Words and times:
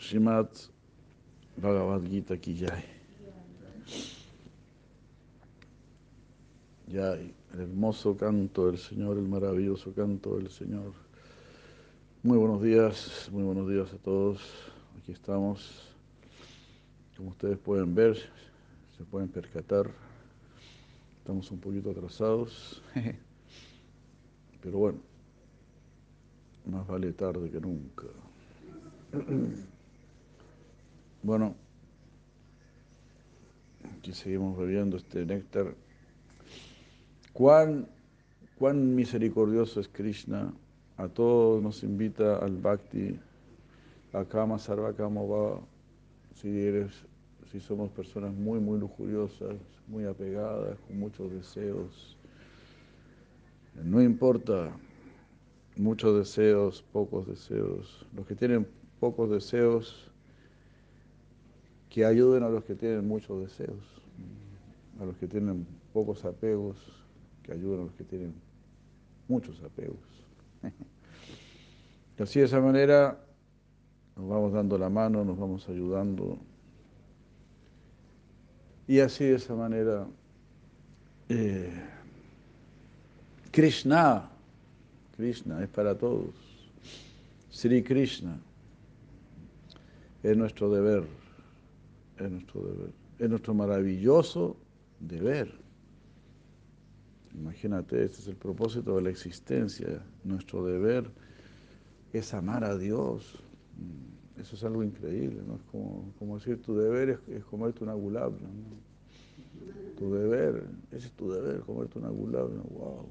Srimad 0.00 0.48
Bhagavad 1.58 2.02
Gita 2.08 2.34
jai. 2.34 2.84
Jai, 6.90 7.34
el 7.52 7.60
hermoso 7.60 8.16
canto 8.16 8.66
del 8.68 8.78
Señor, 8.78 9.18
el 9.18 9.28
maravilloso 9.28 9.92
canto 9.92 10.38
del 10.38 10.48
Señor. 10.48 10.94
Muy 12.22 12.38
buenos 12.38 12.62
días, 12.62 13.28
muy 13.30 13.42
buenos 13.42 13.68
días 13.68 13.92
a 13.92 13.98
todos. 13.98 14.40
Aquí 14.98 15.12
estamos. 15.12 15.86
Como 17.14 17.30
ustedes 17.30 17.58
pueden 17.58 17.94
ver, 17.94 18.16
se 18.96 19.04
pueden 19.04 19.28
percatar, 19.28 19.90
estamos 21.18 21.50
un 21.50 21.60
poquito 21.60 21.90
atrasados. 21.90 22.82
Pero 24.62 24.78
bueno, 24.78 24.98
más 26.64 26.86
vale 26.86 27.12
tarde 27.12 27.50
que 27.50 27.60
nunca. 27.60 28.06
Bueno, 31.22 31.54
aquí 33.98 34.12
seguimos 34.14 34.56
bebiendo 34.56 34.96
este 34.96 35.26
néctar. 35.26 35.74
¿Cuán, 37.34 37.86
cuán 38.58 38.94
misericordioso 38.94 39.80
es 39.80 39.88
Krishna? 39.88 40.52
A 40.96 41.08
todos 41.08 41.62
nos 41.62 41.82
invita 41.82 42.38
al 42.38 42.56
bhakti, 42.56 43.18
a 44.14 44.24
kama 44.24 44.58
sarva 44.58 44.94
kama 44.94 45.22
va. 45.22 45.60
Si 46.34 46.48
eres, 46.48 46.92
si 47.52 47.60
somos 47.60 47.90
personas 47.90 48.32
muy, 48.32 48.58
muy 48.58 48.78
lujuriosas, 48.78 49.56
muy 49.88 50.06
apegadas, 50.06 50.78
con 50.86 50.98
muchos 50.98 51.30
deseos, 51.30 52.16
no 53.84 54.02
importa, 54.02 54.72
muchos 55.76 56.16
deseos, 56.18 56.82
pocos 56.92 57.26
deseos. 57.26 58.06
Los 58.16 58.26
que 58.26 58.34
tienen 58.34 58.66
pocos 59.00 59.30
deseos, 59.30 60.09
que 61.90 62.04
ayuden 62.04 62.44
a 62.44 62.48
los 62.48 62.64
que 62.64 62.76
tienen 62.76 63.06
muchos 63.06 63.42
deseos, 63.42 63.84
a 65.00 65.04
los 65.04 65.16
que 65.16 65.26
tienen 65.26 65.66
pocos 65.92 66.24
apegos, 66.24 66.76
que 67.42 67.52
ayuden 67.52 67.80
a 67.80 67.84
los 67.84 67.94
que 67.94 68.04
tienen 68.04 68.32
muchos 69.26 69.60
apegos. 69.62 69.98
Y 72.16 72.22
así 72.22 72.38
de 72.38 72.46
esa 72.46 72.60
manera 72.60 73.18
nos 74.16 74.28
vamos 74.28 74.52
dando 74.52 74.78
la 74.78 74.88
mano, 74.88 75.24
nos 75.24 75.36
vamos 75.36 75.68
ayudando. 75.68 76.38
Y 78.86 79.00
así 79.00 79.24
de 79.24 79.34
esa 79.34 79.54
manera 79.56 80.06
eh, 81.28 81.72
Krishna, 83.50 84.30
Krishna 85.16 85.62
es 85.62 85.68
para 85.68 85.98
todos. 85.98 86.30
Sri 87.50 87.82
Krishna 87.82 88.38
es 90.22 90.36
nuestro 90.36 90.70
deber 90.70 91.19
es 92.20 92.30
nuestro 92.30 92.62
deber, 92.62 92.92
es 93.18 93.28
nuestro 93.28 93.54
maravilloso 93.54 94.56
deber. 95.00 95.52
Imagínate, 97.34 98.04
este 98.04 98.18
es 98.20 98.28
el 98.28 98.36
propósito 98.36 98.96
de 98.96 99.02
la 99.02 99.10
existencia, 99.10 100.02
nuestro 100.24 100.64
deber 100.64 101.10
es 102.12 102.34
amar 102.34 102.64
a 102.64 102.76
Dios. 102.76 103.38
Mm, 103.76 104.40
eso 104.40 104.56
es 104.56 104.64
algo 104.64 104.82
increíble, 104.82 105.42
¿no? 105.46 105.56
Es 105.56 105.62
como, 105.70 106.12
como 106.18 106.38
decir, 106.38 106.60
tu 106.62 106.76
deber 106.76 107.20
es, 107.28 107.44
comerte 107.44 107.84
una 107.84 107.94
gulabra, 107.94 108.48
Tu 109.96 110.12
deber, 110.12 110.64
ese 110.90 111.06
es 111.06 111.12
tu 111.12 111.30
deber, 111.30 111.60
comerte 111.60 111.98
una 111.98 112.08
gulabra, 112.08 112.60
wow. 112.70 113.06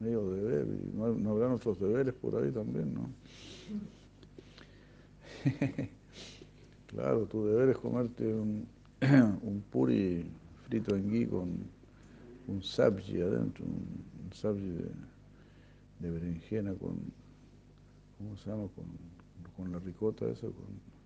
Medio 0.00 0.30
deber, 0.30 0.66
y 0.66 0.96
no, 0.96 1.14
no 1.14 1.30
habrán 1.30 1.52
otros 1.52 1.78
deberes 1.78 2.14
por 2.14 2.36
ahí 2.36 2.50
también, 2.50 2.92
¿no? 2.92 3.08
Claro, 6.86 7.26
tu 7.26 7.44
deber 7.44 7.70
es 7.70 7.78
comerte 7.78 8.32
un, 8.32 8.66
un 9.42 9.62
puri 9.70 10.24
frito 10.66 10.94
en 10.94 11.08
gui 11.08 11.26
con 11.26 11.48
un 12.46 12.62
sabji 12.62 13.20
adentro, 13.20 13.64
un, 13.64 14.32
sabji 14.32 14.70
de, 15.98 16.10
berenjena 16.10 16.74
con, 16.74 16.96
¿cómo 18.18 18.36
se 18.36 18.50
llama? 18.50 18.68
Con, 18.74 18.86
con 19.56 19.72
la 19.72 19.78
ricota 19.80 20.26
esa, 20.26 20.46
con... 20.46 20.96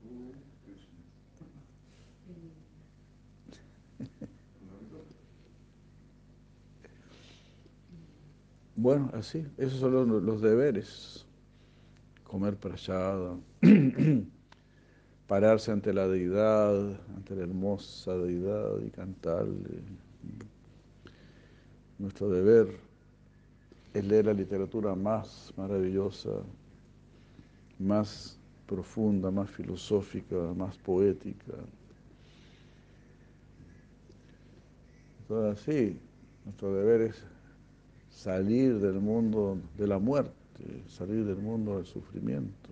Bueno, 8.76 9.10
así, 9.12 9.46
esos 9.58 9.78
son 9.78 9.92
los, 9.92 10.22
los 10.22 10.40
deberes. 10.40 11.26
Comer 12.24 12.56
prachada. 12.56 13.36
pararse 15.30 15.70
ante 15.70 15.92
la 15.92 16.08
deidad, 16.08 16.74
ante 17.14 17.36
la 17.36 17.44
hermosa 17.44 18.16
deidad 18.16 18.80
y 18.84 18.90
cantarle. 18.90 19.80
Nuestro 22.00 22.30
deber 22.30 22.66
es 23.94 24.04
leer 24.04 24.26
la 24.26 24.32
literatura 24.32 24.96
más 24.96 25.54
maravillosa, 25.56 26.30
más 27.78 28.40
profunda, 28.66 29.30
más 29.30 29.48
filosófica, 29.48 30.34
más 30.56 30.76
poética. 30.78 31.54
Entonces, 35.20 35.64
sí, 35.64 36.00
nuestro 36.44 36.74
deber 36.74 37.02
es 37.02 37.22
salir 38.10 38.80
del 38.80 38.98
mundo 38.98 39.58
de 39.78 39.86
la 39.86 40.00
muerte, 40.00 40.82
salir 40.88 41.24
del 41.24 41.36
mundo 41.36 41.76
del 41.76 41.86
sufrimiento. 41.86 42.70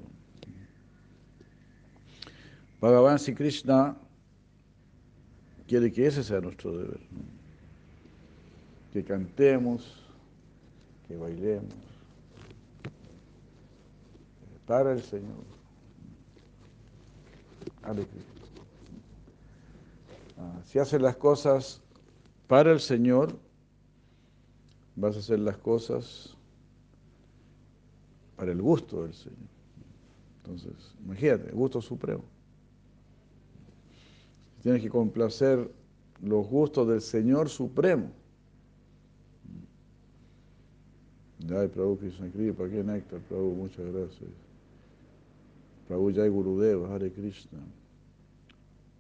Bhagavan 2.81 3.19
Sri 3.19 3.35
Krishna 3.35 3.97
quiere 5.67 5.93
que 5.93 6.07
ese 6.07 6.23
sea 6.23 6.41
nuestro 6.41 6.77
deber. 6.77 7.01
Que 8.93 9.05
cantemos, 9.05 10.05
que 11.07 11.17
bailemos 11.17 11.75
para 14.69 14.93
el 14.93 15.03
Señor. 15.03 15.45
Ah, 20.37 20.61
si 20.65 20.79
haces 20.79 21.01
las 21.01 21.17
cosas 21.17 21.81
para 22.47 22.71
el 22.71 22.81
Señor, 22.81 23.39
vas 24.95 25.17
a 25.17 25.19
hacer 25.21 25.41
las 25.41 25.57
cosas 25.57 26.37
para 28.37 28.53
el 28.53 28.61
gusto 28.61 29.03
del 29.05 29.15
Señor. 29.15 29.49
Entonces, 30.45 30.95
imagínate, 31.03 31.51
gusto 31.53 31.81
supremo. 31.81 32.25
Tienes 34.63 34.83
que 34.83 34.91
complacer 34.91 35.71
los 36.23 36.47
gustos 36.47 36.89
del 36.89 37.01
Señor 37.01 37.49
Supremo. 37.49 38.11
Jai 41.47 41.69
Prabhu 41.69 41.97
Krishna 41.97 42.29
Kripa, 42.31 42.69
qué 42.69 42.83
néctar, 42.83 43.21
Prabhu, 43.21 43.55
muchas 43.55 43.87
gracias. 43.93 44.31
Prabhu 45.87 46.13
Jai 46.13 46.29
Gurudeva, 46.29 46.95
Hare 46.95 47.13
Krishna. 47.13 47.61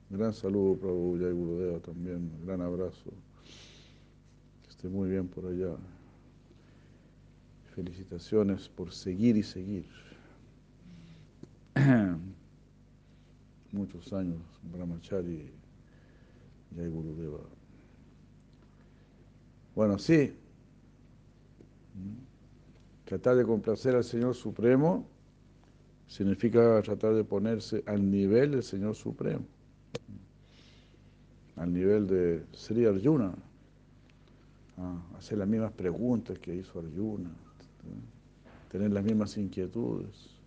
Gran 0.08 0.32
saludo, 0.32 0.76
Prabhu 0.76 1.18
Jai 1.20 1.32
Gurudeva 1.32 1.80
también, 1.80 2.30
gran 2.46 2.62
abrazo. 2.62 3.10
Que 4.62 4.70
esté 4.70 4.88
muy 4.88 5.10
bien 5.10 5.26
por 5.26 5.46
allá. 5.46 5.76
Felicitaciones 7.74 8.68
por 8.68 8.92
seguir 8.92 9.36
y 9.36 9.42
seguir. 9.42 9.86
Muchos 13.94 14.12
años, 14.12 14.38
Brahmachari 14.70 15.50
Jai 16.76 16.88
Gurudeva. 16.88 17.38
Bueno, 19.74 19.98
sí, 19.98 20.34
tratar 23.06 23.36
de 23.36 23.44
complacer 23.44 23.94
al 23.94 24.04
Señor 24.04 24.34
Supremo 24.34 25.06
significa 26.06 26.82
tratar 26.82 27.14
de 27.14 27.24
ponerse 27.24 27.82
al 27.86 28.10
nivel 28.10 28.50
del 28.50 28.62
Señor 28.62 28.94
Supremo, 28.94 29.44
al 31.56 31.72
nivel 31.72 32.06
de 32.06 32.44
Sri 32.52 32.84
Arjuna, 32.84 33.34
ah, 34.76 35.02
hacer 35.16 35.38
las 35.38 35.48
mismas 35.48 35.72
preguntas 35.72 36.38
que 36.38 36.54
hizo 36.54 36.78
Arjuna, 36.78 37.30
tener 38.70 38.90
las 38.90 39.04
mismas 39.04 39.36
inquietudes. 39.38 40.37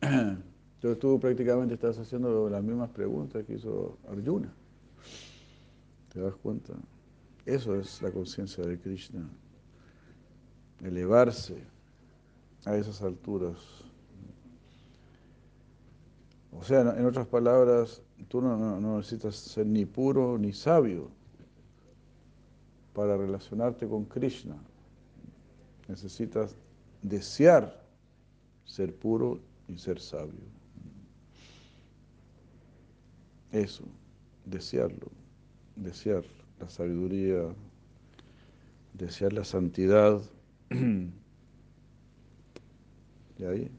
Entonces 0.02 0.98
tú 0.98 1.20
prácticamente 1.20 1.74
estás 1.74 1.98
haciendo 1.98 2.48
las 2.48 2.62
mismas 2.62 2.88
preguntas 2.90 3.44
que 3.44 3.54
hizo 3.54 3.98
Arjuna. 4.08 4.50
¿Te 6.12 6.20
das 6.20 6.34
cuenta? 6.36 6.72
Eso 7.44 7.76
es 7.76 8.00
la 8.00 8.10
conciencia 8.10 8.64
de 8.64 8.78
Krishna. 8.78 9.28
Elevarse 10.82 11.62
a 12.64 12.76
esas 12.76 13.02
alturas. 13.02 13.56
O 16.52 16.64
sea, 16.64 16.80
en 16.80 17.04
otras 17.04 17.26
palabras, 17.26 18.02
tú 18.28 18.40
no, 18.40 18.80
no 18.80 18.96
necesitas 18.96 19.36
ser 19.36 19.66
ni 19.66 19.84
puro 19.84 20.38
ni 20.38 20.52
sabio 20.52 21.10
para 22.94 23.16
relacionarte 23.16 23.86
con 23.86 24.06
Krishna. 24.06 24.56
Necesitas 25.88 26.56
desear 27.02 27.84
ser 28.64 28.94
puro 28.94 29.40
y 29.72 29.78
ser 29.78 30.00
sabio. 30.00 30.48
Eso, 33.52 33.84
desearlo, 34.44 35.10
desear 35.76 36.24
la 36.60 36.68
sabiduría, 36.68 37.42
desear 38.94 39.32
la 39.32 39.44
santidad. 39.44 40.20
Y 43.38 43.44
ahí, 43.44 43.70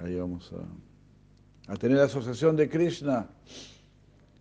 ahí 0.00 0.16
vamos 0.16 0.52
a, 0.52 1.72
a 1.72 1.76
tener 1.76 1.96
la 1.98 2.06
asociación 2.06 2.56
de 2.56 2.68
Krishna, 2.68 3.28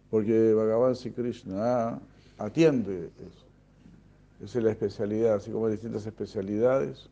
porque 0.09 0.55
Bhagavan 0.55 0.95
Sri 0.95 1.11
Krishna 1.11 2.01
atiende 2.39 3.11
eso. 3.19 3.45
Esa 4.43 4.57
es 4.57 4.63
la 4.63 4.71
especialidad, 4.71 5.35
así 5.35 5.51
como 5.51 5.67
hay 5.67 5.73
distintas 5.73 6.03
especialidades. 6.07 7.11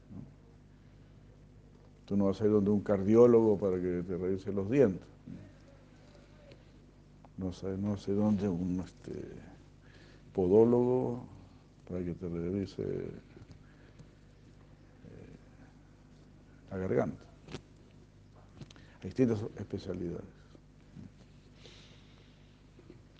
Tú 2.09 2.17
no 2.17 2.25
vas 2.25 2.41
a 2.41 2.45
ir 2.45 2.51
donde 2.51 2.71
un 2.71 2.81
cardiólogo 2.81 3.55
para 3.59 3.79
que 3.79 4.01
te 4.01 4.17
revise 4.17 4.51
los 4.51 4.67
dientes. 4.67 5.07
No 7.37 7.53
sé, 7.53 7.77
no 7.77 7.97
sé 7.97 8.13
dónde 8.13 8.49
un 8.49 8.79
este, 8.79 9.13
podólogo 10.33 11.23
para 11.87 12.03
que 12.03 12.15
te 12.15 12.27
revise 12.27 12.81
eh, 12.81 13.11
la 16.71 16.77
garganta. 16.77 17.23
Hay 19.03 19.09
distintas 19.09 19.43
especialidades. 19.55 20.25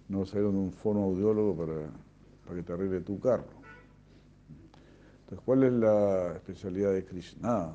No 0.07 0.21
vas 0.21 0.33
a 0.33 0.37
ir 0.37 0.45
donde 0.45 0.61
un 0.61 0.71
fonoaudiólogo 0.71 1.55
para, 1.55 1.91
para 2.43 2.55
que 2.55 2.63
te 2.63 2.73
arregle 2.73 3.01
tu 3.01 3.19
carro. 3.19 3.45
Entonces, 5.19 5.45
¿cuál 5.45 5.63
es 5.63 5.73
la 5.73 6.37
especialidad 6.37 6.91
de 6.91 7.05
Krishna? 7.05 7.71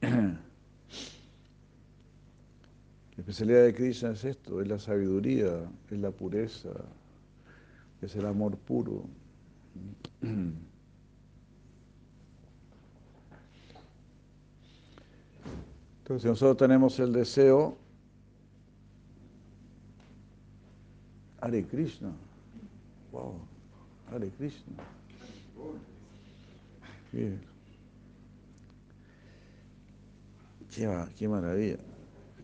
La 0.00 0.38
especialidad 3.30 3.64
de 3.64 3.74
Krishna 3.74 4.10
es 4.10 4.24
esto, 4.24 4.60
es 4.60 4.66
la 4.66 4.78
sabiduría, 4.78 5.70
es 5.90 5.98
la 5.98 6.10
pureza, 6.10 6.70
es 8.02 8.16
el 8.16 8.26
amor 8.26 8.56
puro. 8.56 9.04
Entonces, 16.00 16.22
si 16.22 16.28
nosotros 16.28 16.56
tenemos 16.56 16.98
el 16.98 17.12
deseo, 17.12 17.76
Hare 21.40 21.64
Krishna, 21.66 22.10
wow, 23.12 23.34
Hare 24.10 24.28
Krishna. 24.30 24.74
Bien. 27.12 27.40
Qué, 31.16 31.28
maravilla. 31.28 31.78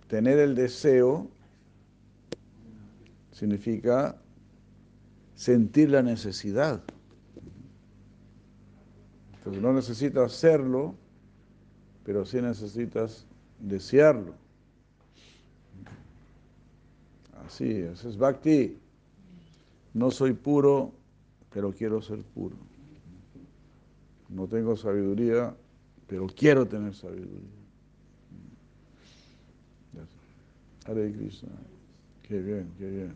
Tener 0.08 0.38
el 0.38 0.54
deseo 0.54 1.28
significa 3.32 4.16
sentir 5.34 5.90
la 5.90 6.02
necesidad. 6.02 6.82
Entonces 9.38 9.62
no 9.62 9.72
necesitas 9.72 10.32
hacerlo, 10.32 10.94
pero 12.04 12.24
sí 12.24 12.40
necesitas 12.40 13.26
desearlo. 13.60 14.34
Así, 17.46 17.70
es 17.70 18.16
bhakti. 18.16 18.78
No 19.92 20.10
soy 20.10 20.32
puro, 20.32 20.92
pero 21.52 21.72
quiero 21.72 22.02
ser 22.02 22.22
puro. 22.22 22.56
No 24.28 24.46
tengo 24.46 24.76
sabiduría, 24.76 25.54
pero 26.06 26.26
quiero 26.26 26.66
tener 26.66 26.94
sabiduría. 26.94 27.55
Hare 30.86 31.12
Krishna. 31.12 31.50
Qué 32.22 32.40
bien, 32.40 32.72
qué 32.78 32.88
bien. 32.88 33.14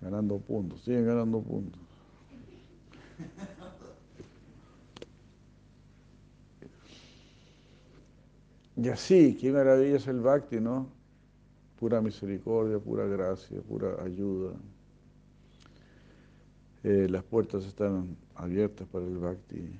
Ganando 0.00 0.38
puntos, 0.38 0.80
siguen 0.82 1.06
ganando 1.06 1.40
puntos. 1.40 1.80
Y 8.76 8.88
así, 8.88 9.36
qué 9.38 9.52
maravilla 9.52 9.96
es 9.96 10.06
el 10.06 10.20
bhakti, 10.20 10.58
¿no? 10.58 10.88
Pura 11.78 12.00
misericordia, 12.00 12.78
pura 12.78 13.04
gracia, 13.04 13.60
pura 13.60 14.02
ayuda. 14.02 14.54
Eh, 16.82 17.06
las 17.10 17.22
puertas 17.22 17.66
están 17.66 18.16
abiertas 18.34 18.88
para 18.88 19.04
el 19.04 19.18
bhakti. 19.18 19.78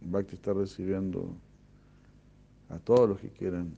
Bhakti 0.00 0.34
está 0.34 0.52
recibiendo 0.52 1.36
a 2.68 2.78
todos 2.78 3.08
los 3.08 3.20
que 3.20 3.28
quieren 3.30 3.76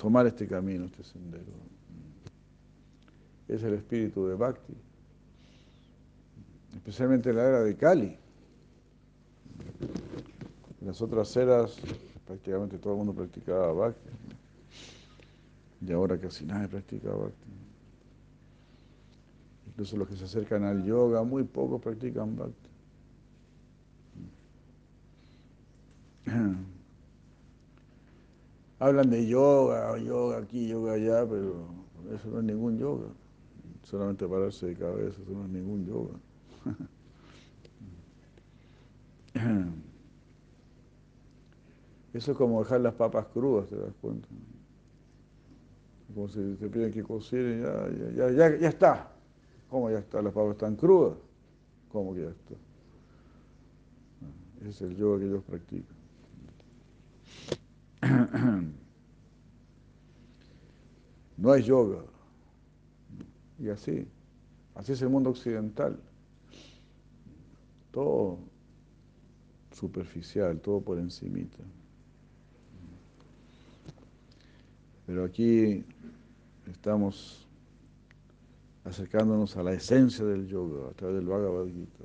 tomar 0.00 0.26
este 0.26 0.46
camino, 0.46 0.86
este 0.86 1.04
sendero. 1.04 1.52
Es 3.46 3.62
el 3.62 3.74
espíritu 3.74 4.26
de 4.26 4.34
Bhakti, 4.34 4.72
especialmente 6.74 7.28
en 7.28 7.36
la 7.36 7.42
era 7.42 7.60
de 7.60 7.76
Kali. 7.76 8.16
En 10.80 10.86
las 10.86 11.02
otras 11.02 11.36
eras 11.36 11.76
prácticamente 12.26 12.78
todo 12.78 12.94
el 12.94 12.98
mundo 12.98 13.12
practicaba 13.12 13.72
Bhakti. 13.72 14.10
Y 15.86 15.92
ahora 15.92 16.18
casi 16.18 16.46
nadie 16.46 16.68
practica 16.68 17.10
Bhakti. 17.10 17.50
Incluso 19.66 19.98
los 19.98 20.08
que 20.08 20.16
se 20.16 20.24
acercan 20.24 20.64
al 20.64 20.82
yoga, 20.82 21.22
muy 21.24 21.44
pocos 21.44 21.82
practican 21.82 22.36
Bhakti. 22.36 22.70
Hablan 28.80 29.10
de 29.10 29.26
yoga, 29.26 29.96
yoga 29.98 30.38
aquí, 30.38 30.66
yoga 30.66 30.94
allá, 30.94 31.26
pero 31.28 31.66
eso 32.14 32.28
no 32.30 32.38
es 32.38 32.44
ningún 32.44 32.78
yoga. 32.78 33.08
Solamente 33.84 34.26
pararse 34.26 34.68
de 34.68 34.74
cabeza, 34.74 35.20
eso 35.22 35.32
no 35.32 35.44
es 35.44 35.50
ningún 35.50 35.84
yoga. 35.84 36.14
Eso 42.14 42.32
es 42.32 42.36
como 42.38 42.60
dejar 42.60 42.80
las 42.80 42.94
papas 42.94 43.26
crudas, 43.26 43.68
¿te 43.68 43.76
das 43.76 43.92
cuenta? 44.00 44.26
Como 46.14 46.26
si 46.28 46.56
te 46.58 46.68
piden 46.68 46.90
que 46.90 47.02
cocinen, 47.04 47.62
ya, 47.62 47.88
ya, 48.16 48.30
ya, 48.30 48.56
ya 48.56 48.68
está. 48.68 49.12
¿Cómo 49.68 49.90
ya 49.90 49.98
está? 49.98 50.20
Las 50.22 50.32
papas 50.32 50.52
están 50.52 50.74
crudas. 50.74 51.18
¿Cómo 51.92 52.14
que 52.14 52.22
ya 52.22 52.30
está? 52.30 52.54
Ese 54.62 54.70
es 54.70 54.80
el 54.80 54.96
yoga 54.96 55.18
que 55.20 55.26
ellos 55.26 55.42
practican. 55.44 55.99
No 61.36 61.52
hay 61.52 61.62
yoga. 61.62 62.02
Y 63.58 63.68
así, 63.68 64.06
así 64.74 64.92
es 64.92 65.02
el 65.02 65.08
mundo 65.08 65.30
occidental. 65.30 65.98
Todo 67.90 68.38
superficial, 69.72 70.60
todo 70.60 70.80
por 70.80 70.98
encimita. 70.98 71.58
Pero 75.06 75.24
aquí 75.24 75.84
estamos 76.70 77.48
acercándonos 78.84 79.56
a 79.56 79.62
la 79.62 79.72
esencia 79.72 80.24
del 80.24 80.46
yoga 80.46 80.90
a 80.90 80.92
través 80.92 81.16
del 81.16 81.26
Bhagavad 81.26 81.66
Gita. 81.66 82.04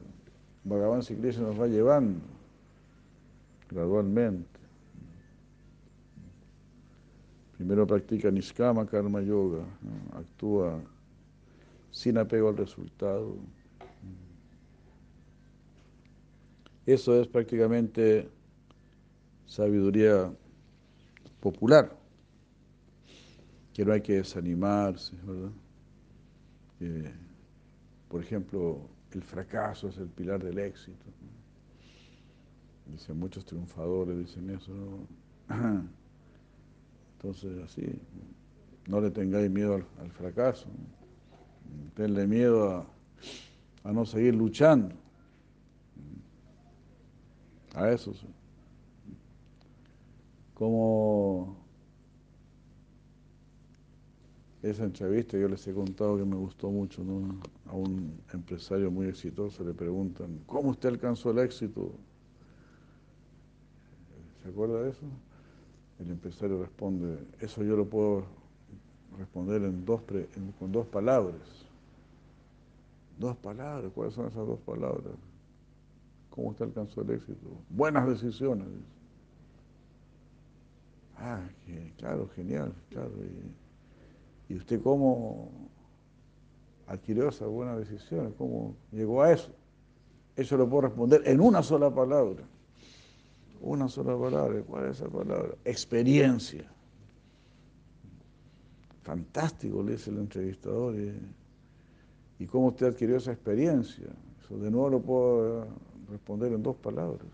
Bhagavan 0.64 1.04
Sri 1.04 1.16
nos 1.18 1.60
va 1.60 1.68
llevando 1.68 2.22
gradualmente. 3.70 4.55
Primero 7.58 7.88
practica 7.88 8.30
Niskama 8.30 8.86
Karma 8.86 9.22
Yoga, 9.22 9.64
actúa 10.14 10.82
sin 11.90 12.18
apego 12.18 12.50
al 12.50 12.58
resultado. 12.58 13.38
Eso 16.86 17.20
es 17.20 17.28
prácticamente 17.28 18.30
sabiduría 19.46 20.32
popular, 21.40 21.96
que 23.74 23.86
no 23.86 23.94
hay 23.94 24.02
que 24.02 24.16
desanimarse, 24.16 25.16
¿verdad? 25.24 25.52
por 28.10 28.22
ejemplo, 28.22 28.82
el 29.12 29.24
fracaso 29.24 29.88
es 29.88 29.98
el 29.98 30.10
pilar 30.10 30.44
del 30.44 30.60
éxito. 30.60 31.06
Dicen 32.86 33.18
muchos 33.18 33.46
triunfadores, 33.46 34.18
dicen 34.18 34.50
eso. 34.50 34.74
¿no? 34.74 35.90
Entonces, 37.26 37.58
así, 37.64 37.82
no 38.88 39.02
le 39.02 39.10
tengáis 39.10 39.50
miedo 39.50 39.84
al, 40.00 40.12
fracaso, 40.12 40.68
tenle 41.96 42.28
miedo 42.28 42.86
a, 43.84 43.92
no 43.92 44.06
seguir 44.06 44.36
luchando. 44.36 44.94
A 47.74 47.90
eso. 47.90 48.14
Como 50.54 51.58
esa 54.62 54.84
entrevista 54.84 55.36
yo 55.36 55.48
les 55.48 55.66
he 55.66 55.74
contado 55.74 56.18
que 56.18 56.26
me 56.26 56.36
gustó 56.36 56.70
mucho, 56.70 57.04
¿no? 57.04 57.40
A 57.66 57.74
un 57.74 58.22
empresario 58.34 58.92
muy 58.92 59.08
exitoso 59.08 59.64
le 59.64 59.74
preguntan, 59.74 60.42
¿cómo 60.46 60.70
usted 60.70 60.90
alcanzó 60.90 61.32
el 61.32 61.40
éxito? 61.40 61.92
¿Se 64.44 64.50
acuerda 64.50 64.84
de 64.84 64.92
eso? 64.92 65.08
El 66.00 66.12
empresario 66.12 66.62
responde, 66.62 67.18
eso 67.40 67.64
yo 67.64 67.78
lo 67.78 67.86
puedo 67.86 68.26
responder 69.18 69.64
en 69.64 69.86
dos 69.86 70.02
con 70.60 70.72
dos 70.72 70.86
palabras. 70.88 71.66
Dos 73.18 73.38
palabras, 73.38 73.92
¿cuáles 73.94 74.14
son 74.14 74.28
esas 74.28 74.46
dos 74.46 74.60
palabras? 74.60 75.14
¿Cómo 76.30 76.50
usted 76.50 76.66
alcanzó 76.66 77.02
el 77.02 77.12
éxito? 77.12 77.48
Buenas 77.70 78.08
decisiones. 78.08 78.68
Ah, 81.18 81.40
claro, 81.98 82.28
genial, 82.36 82.74
claro. 82.90 83.12
¿Y, 84.50 84.56
usted 84.56 84.82
cómo 84.82 85.50
adquirió 86.88 87.30
esas 87.30 87.48
buenas 87.48 87.78
decisiones? 87.78 88.34
¿Cómo 88.38 88.76
llegó 88.92 89.24
a 89.24 89.32
eso? 89.32 89.52
Eso 90.36 90.58
lo 90.58 90.70
puedo 90.70 90.82
responder 90.82 91.22
en 91.26 91.40
una 91.40 91.64
sola 91.64 91.90
palabra. 91.90 92.44
Una 93.62 93.88
sola 93.88 94.18
palabra. 94.18 94.62
¿Cuál 94.64 94.86
es 94.86 95.00
esa 95.02 95.10
palabra? 95.10 95.56
Experiencia. 95.66 96.70
Fantástico, 99.02 99.84
le 99.84 99.94
dice 99.94 100.10
el 100.10 100.18
entrevistador. 100.18 100.96
¿Y, 102.40 102.46
cómo 102.48 102.68
usted 102.68 102.88
adquirió 102.88 103.18
esa 103.18 103.32
experiencia? 103.32 104.08
Eso 104.44 104.58
de 104.58 104.72
nuevo 104.72 104.90
lo 104.90 105.00
puedo 105.02 105.68
responder 106.10 106.54
en 106.54 106.64
dos 106.64 106.76
palabras. 106.78 107.28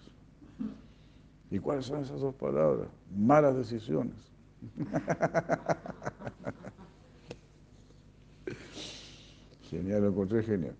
¿Y 1.50 1.60
cuáles 1.60 1.86
son 1.86 2.01
esas 2.01 2.20
dos 2.20 2.36
palabras? 2.36 2.90
Malas 3.16 3.56
decisiones. 3.56 4.16
genial, 9.70 10.01
lo 10.01 10.10
encontré 10.10 10.44
genial. 10.44 10.75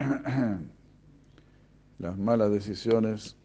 Las 2.00 2.18
malas 2.18 2.50
decisiones 2.50 3.36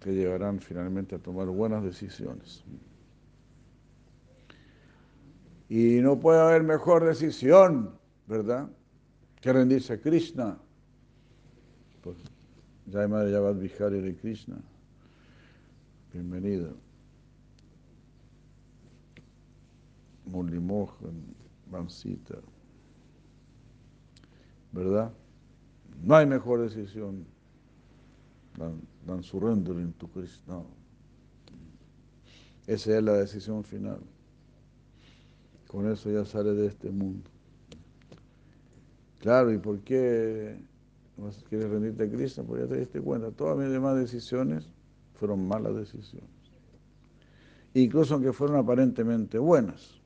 te 0.00 0.14
llevarán 0.14 0.60
finalmente 0.60 1.14
a 1.14 1.18
tomar 1.18 1.46
buenas 1.48 1.82
decisiones. 1.82 2.64
Y 5.68 6.00
no 6.00 6.18
puede 6.18 6.40
haber 6.40 6.62
mejor 6.62 7.04
decisión, 7.04 7.98
¿verdad? 8.26 8.68
Que 9.40 9.52
rendirse 9.52 9.94
a 9.94 10.00
Krishna. 10.00 10.58
Pues, 12.02 12.16
Jai 12.92 13.08
Madre 13.08 13.32
Yavad 13.32 13.56
Vihari 13.56 14.00
de 14.00 14.16
Krishna. 14.16 14.56
Bienvenido. 16.12 16.76
Murli 20.26 20.58
Mohan, 20.58 21.34
Vansita. 21.70 22.38
¿Verdad? 24.72 25.12
No 26.02 26.16
hay 26.16 26.26
mejor 26.26 26.60
decisión. 26.60 27.26
Dan, 28.56 28.80
dan 29.06 29.22
surrendering 29.22 29.92
to 29.94 30.08
Krishna. 30.08 30.62
Esa 32.66 32.98
es 32.98 33.02
la 33.02 33.12
decisión 33.12 33.62
final. 33.62 34.00
Con 35.68 35.90
eso 35.90 36.10
ya 36.10 36.24
sale 36.24 36.54
de 36.54 36.66
este 36.66 36.90
mundo. 36.90 37.28
Claro, 39.20 39.52
¿y 39.52 39.58
por 39.58 39.80
qué 39.80 40.56
quieres 41.48 41.70
rendirte 41.70 42.04
a 42.04 42.10
Cristo? 42.10 42.44
Pues 42.44 42.62
ya 42.62 42.68
te 42.68 42.78
diste 42.78 43.00
cuenta, 43.00 43.30
todas 43.30 43.58
mis 43.58 43.70
demás 43.70 43.96
decisiones 43.96 44.68
fueron 45.14 45.46
malas 45.48 45.74
decisiones. 45.74 46.30
Incluso 47.74 48.14
aunque 48.14 48.32
fueron 48.32 48.56
aparentemente 48.56 49.38
buenas. 49.38 50.00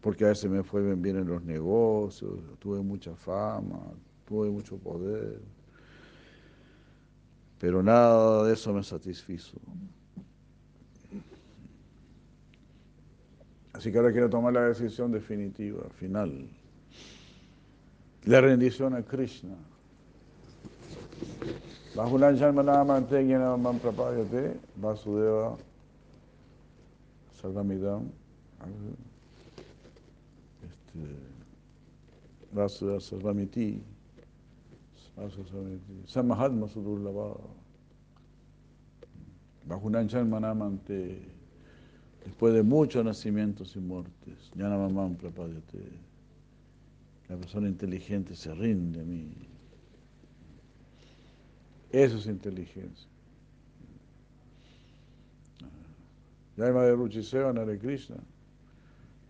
Porque 0.00 0.24
a 0.24 0.28
veces 0.28 0.50
me 0.50 0.62
fue 0.62 0.94
bien 0.94 1.16
en 1.16 1.26
los 1.26 1.42
negocios, 1.42 2.38
tuve 2.58 2.80
mucha 2.80 3.14
fama, 3.14 3.92
tuve 4.24 4.48
mucho 4.50 4.78
poder. 4.78 5.40
Pero 7.60 7.82
nada 7.82 8.44
de 8.44 8.54
eso 8.54 8.72
me 8.72 8.82
satisfizo. 8.82 9.58
Así 13.74 13.92
que 13.92 13.98
ahora 13.98 14.12
quiero 14.12 14.30
tomar 14.30 14.52
la 14.54 14.64
decisión 14.64 15.12
definitiva, 15.12 15.82
final. 15.98 16.48
La 18.24 18.40
rendición 18.40 18.94
a 18.94 19.02
Krishna. 19.02 19.54
Bajulan 21.94 22.36
Sharmanamante 22.36 23.24
Gyanamam 23.24 23.78
Prapayate 23.78 24.56
Vasudeva 24.76 25.56
Sarvamidam 27.40 28.08
este, 30.62 31.16
Vasudeva 32.52 33.00
Sarvamiti 33.00 33.82
Samahatma 36.06 36.66
Sudurlava 36.68 37.38
Bajulan 39.68 40.08
Sharmanamante 40.08 41.20
después 42.24 42.54
de 42.54 42.62
muchos 42.62 43.04
nacimientos 43.04 43.76
y 43.76 43.80
muertes, 43.80 44.50
Yanamamam 44.54 45.16
Prapayate, 45.16 45.92
la 47.28 47.36
persona 47.36 47.68
inteligente 47.68 48.34
se 48.34 48.54
rinde 48.54 49.00
a 49.00 49.04
mí. 49.04 49.30
Eso 51.92 52.18
es 52.18 52.26
inteligencia. 52.26 53.08
Yaima 56.56 56.84
de 56.84 56.94
Ruchiseva, 56.94 57.52
Nare 57.52 57.78
Krishna. 57.78 58.16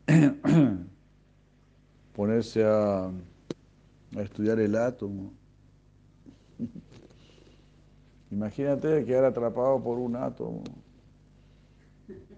Ponerse 2.13 2.65
a, 2.65 3.07
a 3.07 4.23
estudiar 4.23 4.59
el 4.59 4.77
átomo. 4.77 5.33
Imagínate 8.31 9.05
quedar 9.05 9.25
atrapado 9.25 9.83
por 9.83 9.99
un 9.99 10.17
átomo 10.17 10.63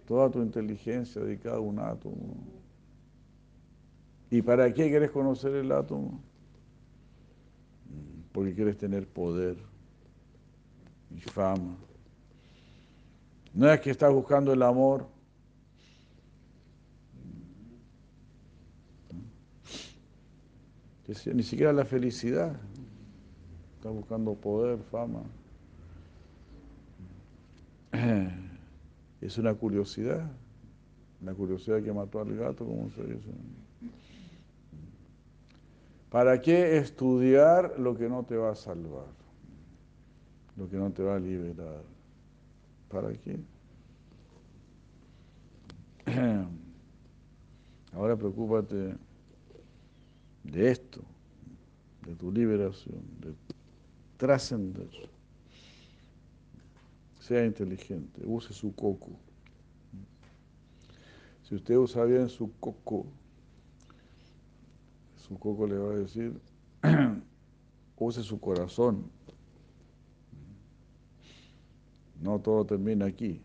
toda 0.06 0.30
tu 0.30 0.42
inteligencia 0.42 1.22
dedicada 1.22 1.56
a 1.56 1.60
un 1.60 1.78
átomo. 1.78 2.36
¿Y 4.30 4.42
para 4.42 4.72
qué 4.72 4.88
quieres 4.88 5.10
conocer 5.10 5.54
el 5.54 5.70
átomo? 5.72 6.20
Porque 8.32 8.54
quieres 8.54 8.76
tener 8.78 9.06
poder 9.06 9.56
y 11.10 11.20
fama. 11.20 11.76
No 13.52 13.70
es 13.70 13.80
que 13.80 13.90
estás 13.90 14.12
buscando 14.12 14.52
el 14.52 14.62
amor. 14.62 15.06
Ni 21.34 21.42
siquiera 21.42 21.72
la 21.74 21.84
felicidad. 21.84 22.58
Estás 23.76 23.92
buscando 23.92 24.34
poder, 24.34 24.78
fama. 24.90 25.22
es 29.20 29.38
una 29.38 29.54
curiosidad, 29.54 30.30
la 31.22 31.34
curiosidad 31.34 31.82
que 31.82 31.92
mató 31.92 32.20
al 32.20 32.34
gato, 32.36 32.64
como 32.64 32.90
se 32.90 33.02
dice. 33.02 33.30
¿Para 36.10 36.40
qué 36.40 36.78
estudiar 36.78 37.78
lo 37.78 37.96
que 37.96 38.08
no 38.08 38.24
te 38.24 38.36
va 38.36 38.52
a 38.52 38.54
salvar? 38.54 39.06
Lo 40.56 40.68
que 40.68 40.76
no 40.76 40.90
te 40.90 41.02
va 41.02 41.16
a 41.16 41.18
liberar. 41.18 41.82
¿Para 42.88 43.12
qué? 43.12 43.38
Ahora 47.94 48.16
preocúpate 48.16 48.94
de 50.44 50.70
esto, 50.70 51.00
de 52.06 52.14
tu 52.14 52.32
liberación, 52.32 53.02
de 53.20 53.34
trascender 54.16 55.11
sea 57.22 57.44
inteligente, 57.46 58.20
use 58.24 58.52
su 58.52 58.74
coco. 58.74 59.10
Si 61.44 61.54
usted 61.54 61.76
usa 61.76 62.04
bien 62.04 62.28
su 62.28 62.50
coco, 62.58 63.06
su 65.16 65.38
coco 65.38 65.66
le 65.68 65.78
va 65.78 65.92
a 65.92 65.96
decir, 65.96 66.40
use 67.96 68.22
su 68.24 68.40
corazón. 68.40 69.04
No 72.20 72.40
todo 72.40 72.64
termina 72.64 73.06
aquí. 73.06 73.40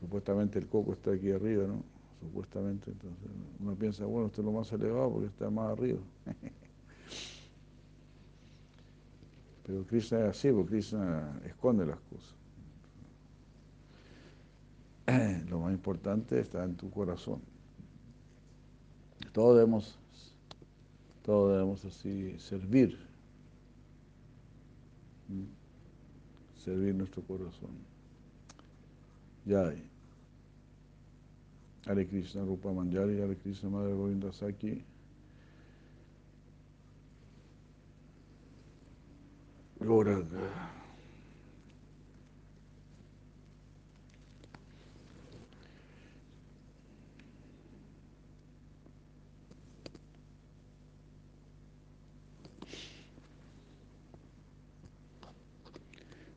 Supuestamente 0.00 0.58
el 0.58 0.66
coco 0.66 0.94
está 0.94 1.12
aquí 1.12 1.30
arriba, 1.30 1.66
¿no? 1.66 1.82
Supuestamente, 2.20 2.90
entonces 2.90 3.28
uno 3.60 3.74
piensa, 3.74 4.06
bueno, 4.06 4.26
usted 4.26 4.38
es 4.38 4.44
lo 4.46 4.52
más 4.52 4.72
elevado 4.72 5.12
porque 5.12 5.26
está 5.26 5.50
más 5.50 5.72
arriba. 5.72 6.00
Pero 9.68 9.84
Krishna 9.84 10.20
es 10.20 10.24
así, 10.30 10.50
porque 10.50 10.70
Krishna 10.70 11.38
esconde 11.44 11.84
las 11.84 11.98
cosas. 12.00 12.34
Lo 15.50 15.60
más 15.60 15.72
importante 15.74 16.40
está 16.40 16.64
en 16.64 16.74
tu 16.74 16.90
corazón. 16.90 17.42
Todos 19.32 19.58
debemos, 19.58 19.98
todos 21.22 21.52
debemos 21.52 21.84
así 21.84 22.34
servir. 22.38 22.98
Servir 26.64 26.94
nuestro 26.94 27.20
corazón. 27.24 27.72
Ya. 29.44 29.70
Hare 31.84 32.08
Krishna 32.08 32.42
Rupa 32.42 32.72
Manjari, 32.72 33.20
Hare 33.20 33.36
Krishna 33.36 33.68
Madre 33.68 33.92
Govinda 33.92 34.32
Saki. 34.32 34.82
Eh. 39.90 40.22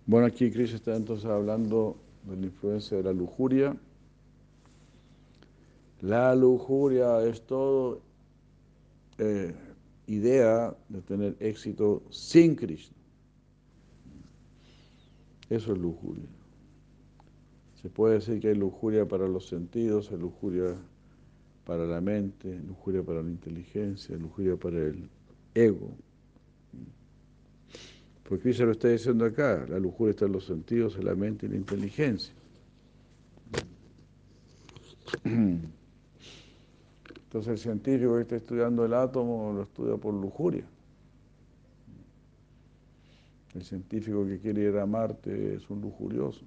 Bueno, 0.05 0.27
aquí 0.27 0.49
Krishna 0.49 0.77
está 0.77 0.95
entonces 0.95 1.25
hablando 1.25 1.97
de 2.23 2.37
la 2.37 2.45
influencia 2.45 2.95
de 2.95 3.03
la 3.03 3.11
lujuria. 3.11 3.75
La 5.99 6.33
lujuria 6.35 7.21
es 7.23 7.41
todo 7.45 8.01
eh, 9.17 9.53
idea 10.07 10.73
de 10.87 11.01
tener 11.01 11.35
éxito 11.41 12.01
sin 12.09 12.55
Krishna. 12.55 13.00
Eso 15.51 15.73
es 15.73 15.79
lujuria. 15.79 16.29
Se 17.81 17.89
puede 17.89 18.13
decir 18.15 18.39
que 18.39 18.47
hay 18.47 18.55
lujuria 18.55 19.05
para 19.05 19.27
los 19.27 19.49
sentidos, 19.49 20.09
hay 20.09 20.17
lujuria 20.17 20.77
para 21.65 21.85
la 21.85 21.99
mente, 21.99 22.57
lujuria 22.65 23.03
para 23.03 23.21
la 23.21 23.29
inteligencia, 23.29 24.15
lujuria 24.15 24.55
para 24.55 24.77
el 24.77 25.09
ego. 25.53 25.89
Porque 28.23 28.43
Krishna 28.43 28.67
lo 28.67 28.71
está 28.71 28.87
diciendo 28.87 29.25
acá, 29.25 29.65
la 29.67 29.77
lujuria 29.77 30.11
está 30.11 30.25
en 30.25 30.31
los 30.31 30.45
sentidos, 30.45 30.95
en 30.95 31.03
la 31.03 31.15
mente 31.15 31.47
y 31.47 31.49
la 31.49 31.57
inteligencia. 31.57 32.33
Entonces 37.25 37.51
el 37.51 37.57
científico 37.57 38.15
que 38.15 38.21
está 38.21 38.37
estudiando 38.37 38.85
el 38.85 38.93
átomo 38.93 39.51
lo 39.53 39.63
estudia 39.63 39.97
por 39.97 40.13
lujuria. 40.13 40.63
El 43.53 43.63
científico 43.63 44.25
que 44.25 44.39
quiere 44.39 44.63
ir 44.63 44.77
a 44.77 44.85
Marte 44.85 45.55
es 45.55 45.69
un 45.69 45.81
lujurioso. 45.81 46.45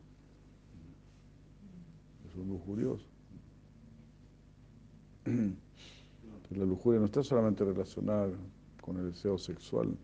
Es 2.29 2.37
un 2.37 2.49
lujurioso. 2.49 3.07
la 5.25 6.65
lujuria 6.65 7.01
no 7.01 7.07
está 7.07 7.23
solamente 7.23 7.65
relacionada 7.65 8.31
con 8.81 8.99
el 8.99 9.11
deseo 9.11 9.39
sexual 9.39 9.97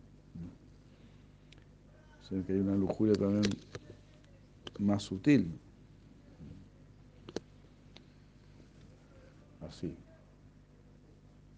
que 2.47 2.53
hay 2.53 2.61
una 2.61 2.77
lujuria 2.77 3.15
también 3.15 3.43
más 4.79 5.03
sutil. 5.03 5.51
Así. 9.69 9.95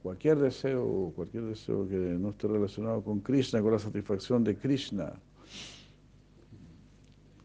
Cualquier 0.03 0.39
deseo, 0.39 1.13
cualquier 1.15 1.45
deseo 1.45 1.87
que 1.87 1.97
no 1.97 2.31
esté 2.31 2.49
relacionado 2.49 3.03
con 3.03 3.21
Krishna, 3.21 3.63
con 3.63 3.73
la 3.73 3.79
satisfacción 3.79 4.43
de 4.43 4.57
Krishna, 4.57 5.13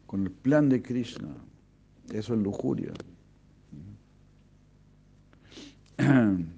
con 0.08 0.24
el 0.24 0.32
plan 0.32 0.70
de 0.70 0.82
Krishna, 0.82 1.28
eso 2.10 2.32
es 2.32 2.40
lujuria. 2.40 2.92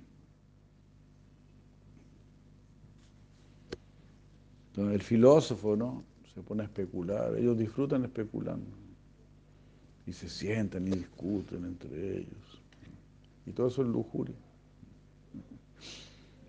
El 4.76 5.02
filósofo, 5.02 5.76
¿no? 5.76 6.04
se 6.33 6.40
pone 6.42 6.62
a 6.62 6.66
especular, 6.66 7.37
ellos 7.37 7.59
disfrutan 7.59 8.04
especulando 8.04 8.71
y 10.07 10.12
se 10.12 10.28
sientan 10.28 10.87
y 10.87 10.92
discuten 10.92 11.64
entre 11.64 12.19
ellos. 12.19 12.62
Y 13.47 13.52
todo 13.52 13.66
eso 13.66 13.83
es 13.83 13.88
lujuria. 13.88 14.37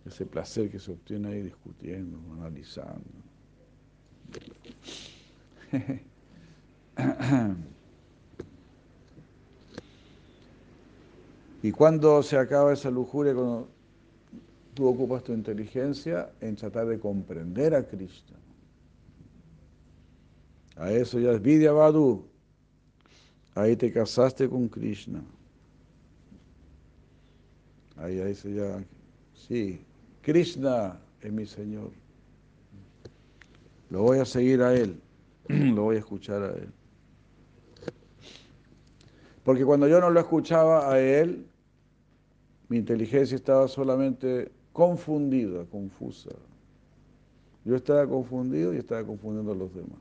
Ese 0.06 0.26
placer 0.26 0.70
que 0.70 0.80
se 0.80 0.92
obtiene 0.92 1.30
ahí 1.30 1.42
discutiendo, 1.42 2.20
analizando. 2.34 3.10
y 11.64 11.72
cuando 11.72 12.22
se 12.24 12.38
acaba 12.38 12.74
esa 12.74 12.92
lujuria, 12.92 13.34
cuando 13.34 13.70
tú 14.74 14.88
ocupas 14.88 15.24
tu 15.24 15.34
inteligencia 15.34 16.32
en 16.42 16.56
tratar 16.56 16.88
de 16.88 17.00
comprender 17.00 17.76
a 17.76 17.88
Cristo 17.88 18.34
a 20.82 20.92
eso 20.92 21.20
ya 21.20 21.34
es 21.34 21.42
Vidya 21.42 21.72
Vadu. 21.72 22.26
Ahí 23.54 23.76
te 23.76 23.92
casaste 23.92 24.50
con 24.50 24.68
Krishna. 24.68 25.24
Ahí, 27.98 28.20
ahí 28.20 28.34
se 28.34 28.56
ya, 28.56 28.84
sí, 29.36 29.80
Krishna 30.24 31.00
es 31.22 31.32
mi 31.32 31.46
Señor. 31.46 31.92
Lo 33.92 34.02
voy 34.02 34.18
a 34.18 34.26
seguir 34.26 34.64
a 34.64 34.74
Él, 34.74 35.00
lo 35.50 35.84
voy 35.84 35.98
a 35.98 36.00
escuchar 36.00 36.42
a 36.42 36.54
Él. 36.54 36.74
Porque 39.44 39.66
cuando 39.66 39.88
yo 39.88 40.00
no 40.00 40.10
lo 40.10 40.20
escuchaba 40.20 40.92
a 40.92 41.00
Él, 41.00 41.46
mi 42.70 42.78
inteligencia 42.78 43.36
estaba 43.36 43.68
solamente 43.68 44.52
confundida, 44.72 45.66
confusa. 45.66 46.30
Yo 47.66 47.76
estaba 47.76 48.08
confundido 48.08 48.74
y 48.74 48.78
estaba 48.78 49.06
confundiendo 49.06 49.52
a 49.52 49.56
los 49.56 49.74
demás. 49.74 50.00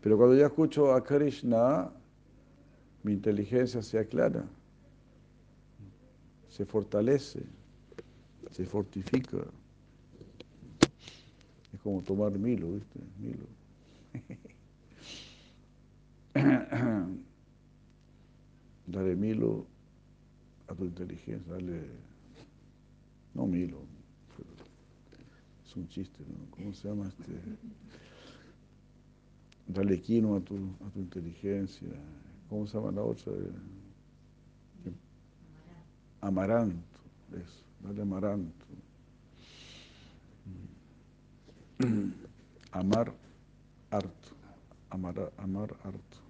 Pero 0.00 0.16
cuando 0.16 0.36
yo 0.36 0.46
escucho 0.46 0.92
a 0.92 1.02
Krishna, 1.02 1.90
mi 3.02 3.12
inteligencia 3.12 3.82
se 3.82 3.98
aclara, 3.98 4.44
se 6.48 6.64
fortalece, 6.64 7.40
se 8.50 8.64
fortifica. 8.64 9.38
Es 11.72 11.80
como 11.80 12.02
tomar 12.02 12.32
Milo, 12.38 12.72
¿viste? 12.72 13.00
Milo. 13.18 13.46
dale 18.86 19.16
Milo 19.16 19.66
a 20.68 20.74
tu 20.74 20.84
inteligencia, 20.84 21.52
dale... 21.54 21.82
No 23.34 23.46
Milo, 23.46 23.78
es 25.64 25.76
un 25.76 25.88
chiste, 25.88 26.22
¿no? 26.28 26.50
¿Cómo 26.50 26.74
se 26.74 26.88
llama 26.88 27.08
este? 27.08 27.32
Dale 29.66 30.00
quino 30.02 30.36
a 30.36 30.40
tu, 30.40 30.56
a 30.86 30.90
tu 30.90 31.00
inteligencia. 31.00 31.88
¿Cómo 32.50 32.66
se 32.66 32.76
llama 32.76 32.92
la 32.92 33.02
otra? 33.02 33.32
Amaranto. 36.20 36.98
Eso, 37.32 37.64
dale 37.80 38.02
amaranto. 38.02 38.66
Amar 42.72 43.14
harto. 43.90 44.28
Amar, 44.90 45.32
amar 45.38 45.74
harto. 45.84 46.21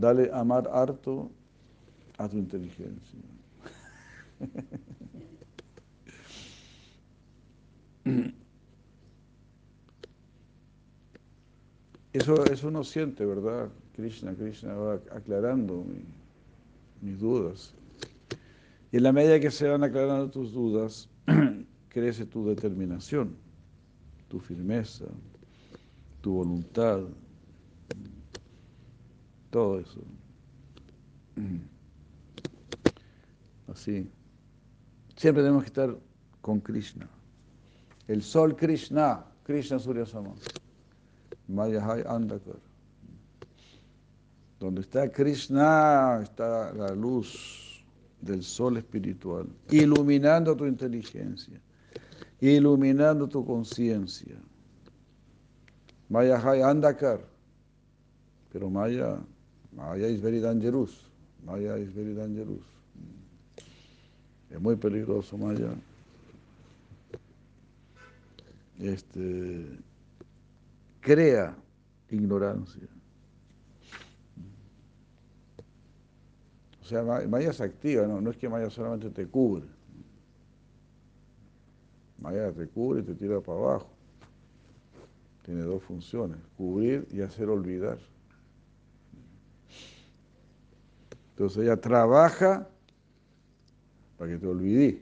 Dale 0.00 0.30
amar 0.32 0.66
harto 0.72 1.30
a 2.16 2.26
tu 2.26 2.38
inteligencia. 2.38 3.20
Eso, 12.12 12.44
eso 12.46 12.68
uno 12.68 12.82
siente, 12.82 13.24
¿verdad? 13.24 13.68
Krishna, 13.94 14.34
Krishna 14.34 14.74
va 14.74 14.94
aclarando 15.12 15.84
mis 17.00 17.20
dudas. 17.20 17.72
Y 18.90 18.96
en 18.96 19.04
la 19.04 19.12
medida 19.12 19.38
que 19.38 19.52
se 19.52 19.68
van 19.68 19.84
aclarando 19.84 20.28
tus 20.28 20.52
dudas, 20.52 21.08
crece 21.88 22.26
tu 22.26 22.44
determinación, 22.46 23.36
tu 24.28 24.40
firmeza, 24.40 25.04
tu 26.20 26.32
voluntad, 26.32 27.02
todo 29.50 29.80
eso. 29.80 30.00
Así. 33.72 34.08
Siempre 35.16 35.42
tenemos 35.42 35.64
que 35.64 35.68
estar 35.68 35.96
con 36.40 36.60
Krishna. 36.60 37.08
El 38.08 38.22
sol 38.22 38.56
Krishna, 38.56 39.24
Krishna 39.44 39.78
Surya 39.78 40.06
Sama. 40.06 40.32
Mayahai 41.48 42.02
Andakar. 42.06 42.58
Donde 44.58 44.82
está 44.82 45.10
Krishna, 45.10 46.20
está 46.22 46.72
la 46.72 46.94
luz 46.94 47.82
del 48.20 48.42
sol 48.42 48.76
espiritual, 48.76 49.48
iluminando 49.70 50.54
tu 50.54 50.66
inteligencia, 50.66 51.58
iluminando 52.40 53.26
tu 53.26 53.44
conciencia. 53.44 54.36
Mayahai 56.10 56.62
Andakar. 56.62 57.20
Pero 58.52 58.68
Maya, 58.68 59.18
Maya 59.72 60.06
is 60.06 60.20
very 60.20 60.40
dangerous. 60.40 61.04
Maya 61.44 61.76
is 61.76 61.90
very 61.90 62.14
dangerous. 62.14 62.64
Es 64.50 64.60
muy 64.60 64.76
peligroso 64.76 65.38
Maya. 65.38 65.74
Este, 68.78 69.78
crea 71.00 71.54
ignorancia. 72.10 72.88
O 76.82 76.84
sea, 76.84 77.04
Maya 77.04 77.52
se 77.52 77.62
activa, 77.62 78.06
no, 78.06 78.20
no 78.20 78.30
es 78.30 78.36
que 78.36 78.48
Maya 78.48 78.68
solamente 78.70 79.10
te 79.10 79.26
cubre. 79.26 79.64
Maya 82.18 82.50
te 82.52 82.66
cubre 82.66 83.00
y 83.00 83.04
te 83.04 83.14
tira 83.14 83.40
para 83.40 83.58
abajo. 83.58 83.88
Tiene 85.44 85.62
dos 85.62 85.82
funciones, 85.84 86.38
cubrir 86.56 87.06
y 87.12 87.20
hacer 87.20 87.48
olvidar. 87.48 87.98
Entonces 91.40 91.62
ella 91.62 91.80
trabaja 91.80 92.68
para 94.18 94.30
que 94.30 94.36
te 94.36 94.46
olvides. 94.46 94.96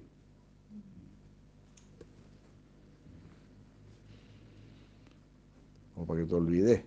para 6.07 6.20
que 6.20 6.27
te 6.27 6.35
olvides. 6.37 6.85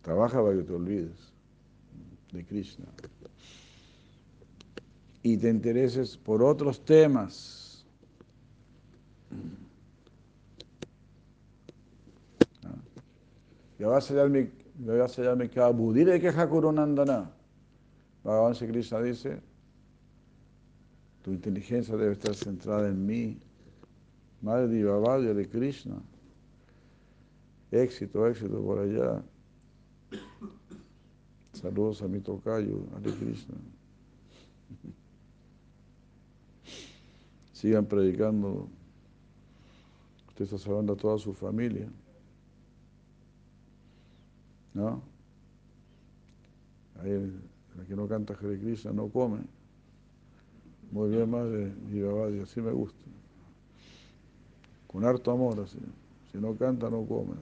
Trabaja 0.00 0.42
para 0.42 0.56
que 0.56 0.62
te 0.62 0.72
olvides 0.72 1.34
de 2.32 2.44
Krishna. 2.46 2.86
Y 5.22 5.36
te 5.36 5.50
intereses 5.50 6.16
por 6.16 6.42
otros 6.42 6.82
temas. 6.82 7.84
Vyavasayamme 13.78 15.50
ka 15.50 15.70
budire 15.70 16.18
queja 16.18 16.48
kurunandana. 16.48 17.33
Bhagavan 18.24 18.54
Krishna 18.54 19.02
dice, 19.02 19.40
tu 21.22 21.30
inteligencia 21.30 21.94
debe 21.96 22.12
estar 22.12 22.34
centrada 22.34 22.88
en 22.88 23.06
mí. 23.06 23.38
Madre 24.40 24.68
de 24.68 25.34
de 25.34 25.48
Krishna. 25.48 26.02
Éxito, 27.70 28.26
éxito 28.26 28.62
por 28.62 28.78
allá. 28.78 29.22
Saludos 31.52 32.02
a 32.02 32.08
mi 32.08 32.20
tocayo, 32.20 32.86
Hare 32.94 33.12
Krishna. 33.12 33.54
Sigan 37.52 37.86
predicando. 37.86 38.68
Usted 40.28 40.44
está 40.44 40.58
salvando 40.58 40.92
a 40.92 40.96
toda 40.96 41.18
su 41.18 41.32
familia. 41.32 41.88
¿No? 44.74 45.02
Ahí, 47.00 47.32
la 47.76 47.84
que 47.84 47.96
no 47.96 48.06
canta 48.06 48.34
Hare 48.34 48.58
Krishna 48.58 48.92
no 48.92 49.08
come. 49.08 49.38
Muy 50.90 51.10
bien, 51.10 51.28
madre 51.30 51.72
Vivavadi, 51.88 52.40
así 52.40 52.60
me 52.60 52.70
gusta. 52.70 52.98
Con 54.86 55.04
harto 55.04 55.32
amor, 55.32 55.60
así. 55.60 55.78
Si 56.30 56.38
no 56.38 56.56
canta, 56.56 56.88
no 56.88 57.04
come. 57.04 57.34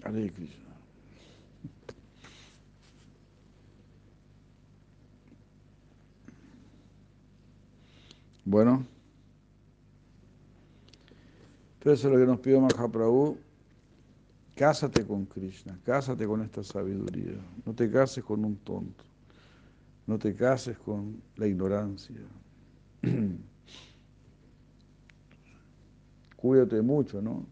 Hare 0.03 0.31
Krishna. 0.31 0.69
Bueno, 8.49 8.83
entonces 11.89 12.11
lo 12.11 12.19
que 12.19 12.25
nos 12.27 12.39
pide 12.39 12.59
Mahaprabhu, 12.59 13.35
cásate 14.55 15.03
con 15.07 15.25
Krishna, 15.25 15.79
cásate 15.83 16.27
con 16.27 16.43
esta 16.43 16.63
sabiduría, 16.63 17.33
no 17.65 17.73
te 17.73 17.89
cases 17.89 18.23
con 18.23 18.45
un 18.45 18.57
tonto, 18.57 19.03
no 20.05 20.19
te 20.19 20.35
cases 20.35 20.77
con 20.77 21.19
la 21.35 21.47
ignorancia. 21.47 22.21
Cuídate 26.35 26.79
mucho, 26.83 27.23
¿no? 27.23 27.47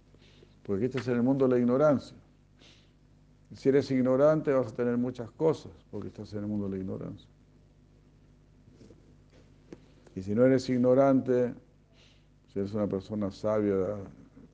Porque 0.61 0.85
este 0.85 0.99
es 0.99 1.07
en 1.07 1.15
el 1.15 1.23
mundo 1.23 1.47
de 1.47 1.55
la 1.55 1.59
ignorancia. 1.59 2.15
Si 3.55 3.69
eres 3.69 3.89
ignorante 3.89 4.53
vas 4.53 4.71
a 4.71 4.75
tener 4.75 4.99
muchas 4.99 5.31
cosas, 5.31 5.71
porque 5.89 6.09
estás 6.09 6.31
en 6.33 6.41
el 6.41 6.47
mundo 6.47 6.69
de 6.69 6.77
la 6.77 6.83
ignorancia. 6.83 7.27
Y 10.15 10.21
si 10.21 10.35
no 10.35 10.45
eres 10.45 10.69
ignorante, 10.69 11.55
si 12.53 12.59
eres 12.59 12.73
una 12.75 12.85
persona 12.85 13.31
sabia, 13.31 13.73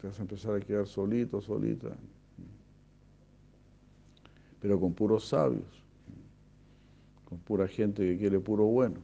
te 0.04 0.08
vas 0.10 0.20
a 0.20 0.24
empezar 0.24 0.54
a 0.54 0.60
quedar 0.60 0.86
solito, 0.86 1.40
solita. 1.40 1.96
Pero 4.60 4.78
con 4.78 4.94
puros 4.94 5.30
sabios, 5.30 5.64
con 7.24 7.38
pura 7.38 7.70
gente 7.70 8.04
que 8.04 8.18
quiere 8.18 8.38
puro 8.42 8.66
bueno. 8.66 8.98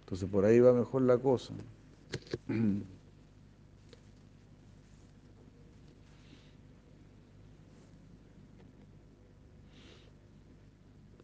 Entonces 0.00 0.28
por 0.28 0.44
ahí 0.44 0.58
va 0.58 0.72
mejor 0.72 1.02
la 1.02 1.16
cosa. 1.16 1.54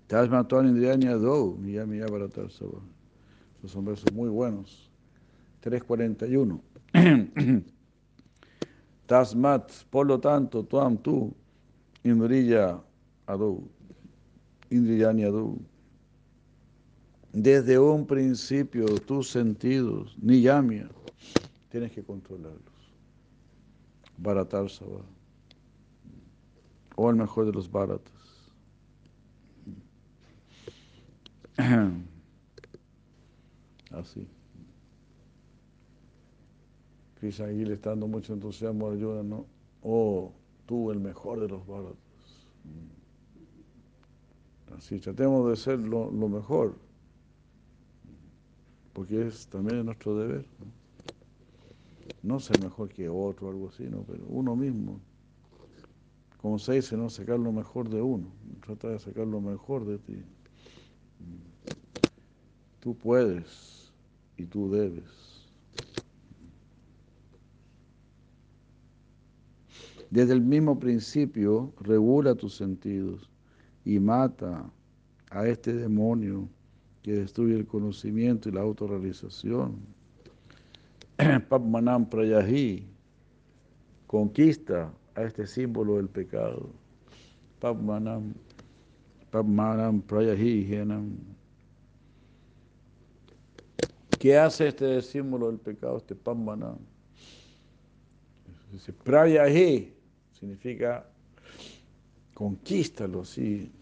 Tarsaba 0.06 0.46
son 3.66 4.14
muy 4.14 4.28
buenos. 4.28 4.88
341. 5.58 6.73
Tasmat, 9.07 9.70
por 9.90 10.07
lo 10.07 10.18
tanto, 10.20 10.64
tuam 10.64 10.96
tú, 10.96 11.35
Indriya 12.04 12.80
Adu, 13.26 13.68
Indriyani 14.70 15.24
Adu. 15.24 15.61
Desde 17.33 17.78
un 17.78 18.07
principio, 18.07 18.87
tus 19.00 19.28
sentidos, 19.28 20.16
Niyamia, 20.22 20.88
tienes 21.68 21.90
que 21.90 22.02
controlarlos. 22.02 22.62
Baratar 24.16 24.70
Sabah. 24.70 25.04
O 26.94 27.11
el 27.11 27.16
mejor 27.16 27.46
de 27.46 27.52
los 27.52 27.68
baratas. 27.68 28.12
así. 33.90 34.28
Krishna 37.24 37.46
aquí 37.46 37.64
le 37.64 37.78
mucho 38.06 38.34
entusiasmo, 38.34 38.90
ayuda, 38.90 39.22
¿no? 39.22 39.46
Oh, 39.82 40.30
tú 40.66 40.90
el 40.90 41.00
mejor 41.00 41.40
de 41.40 41.48
los 41.48 41.66
baratos. 41.66 41.96
Así, 44.76 44.98
tratemos 44.98 45.48
de 45.48 45.56
ser 45.56 45.78
lo, 45.78 46.10
mejor, 46.10 46.74
porque 48.92 49.26
es 49.26 49.46
también 49.46 49.87
nuestro 49.87 50.18
deber. 50.18 50.44
¿no? 52.22 52.40
ser 52.40 52.58
mejor 52.58 52.90
que 52.90 53.08
otro, 53.08 53.48
algo 53.48 53.68
así, 53.68 53.84
¿no? 53.84 54.02
pero 54.02 54.22
uno 54.28 54.54
mismo. 54.54 55.00
Como 56.42 56.58
se 56.58 56.74
dice, 56.74 56.94
¿no? 56.94 57.08
sacar 57.08 57.38
lo 57.38 57.52
mejor 57.52 57.88
de 57.88 58.02
uno, 58.02 58.26
trata 58.60 58.88
de 58.88 58.98
sacar 58.98 59.26
lo 59.26 59.40
mejor 59.40 59.87
de 59.87 59.96
ti. 59.96 60.22
Tú 62.80 62.94
puedes 62.94 63.94
y 64.37 64.44
tú 64.44 64.70
debes. 64.70 65.34
Desde 70.14 70.35
el 70.35 70.42
mismo 70.42 70.79
principio, 70.79 71.72
regula 71.81 72.37
tus 72.37 72.55
sentidos 72.55 73.29
y 73.85 73.98
mata 73.98 74.70
a 75.31 75.48
este 75.48 75.72
demonio 75.74 76.48
que 77.03 77.14
destruye 77.14 77.57
el 77.57 77.66
conocimiento 77.66 78.48
y 78.48 78.53
la 78.53 78.61
autorrealización. 78.61 79.74
Papmanam 81.48 82.09
Prayahi 82.09 82.87
conquista 84.07 84.94
a 85.16 85.22
este 85.22 85.48
símbolo 85.48 85.96
del 85.96 86.09
pecado. 86.09 86.70
Papmanam, 87.59 88.35
Papmanam 89.33 90.00
Prayahi 90.00 90.79
¿Qué 94.20 94.38
hace 94.38 94.68
este 94.68 95.03
símbolo 95.03 95.48
del 95.48 95.59
pecado, 95.59 95.96
este 95.96 96.14
pambana? 96.14 96.77
Dice, 98.70 98.92
prayahi 98.92 99.93
significa 100.44 101.07
conquístalo 102.35 103.22
así, 103.22 103.72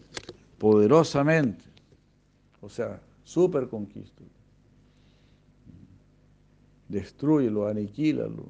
poderosamente. 0.57 1.65
O 2.61 2.69
sea, 2.69 3.01
super 3.25 3.67
conquístalo. 3.67 4.29
Destruyelo, 6.87 7.67
aniquílalo. 7.67 8.45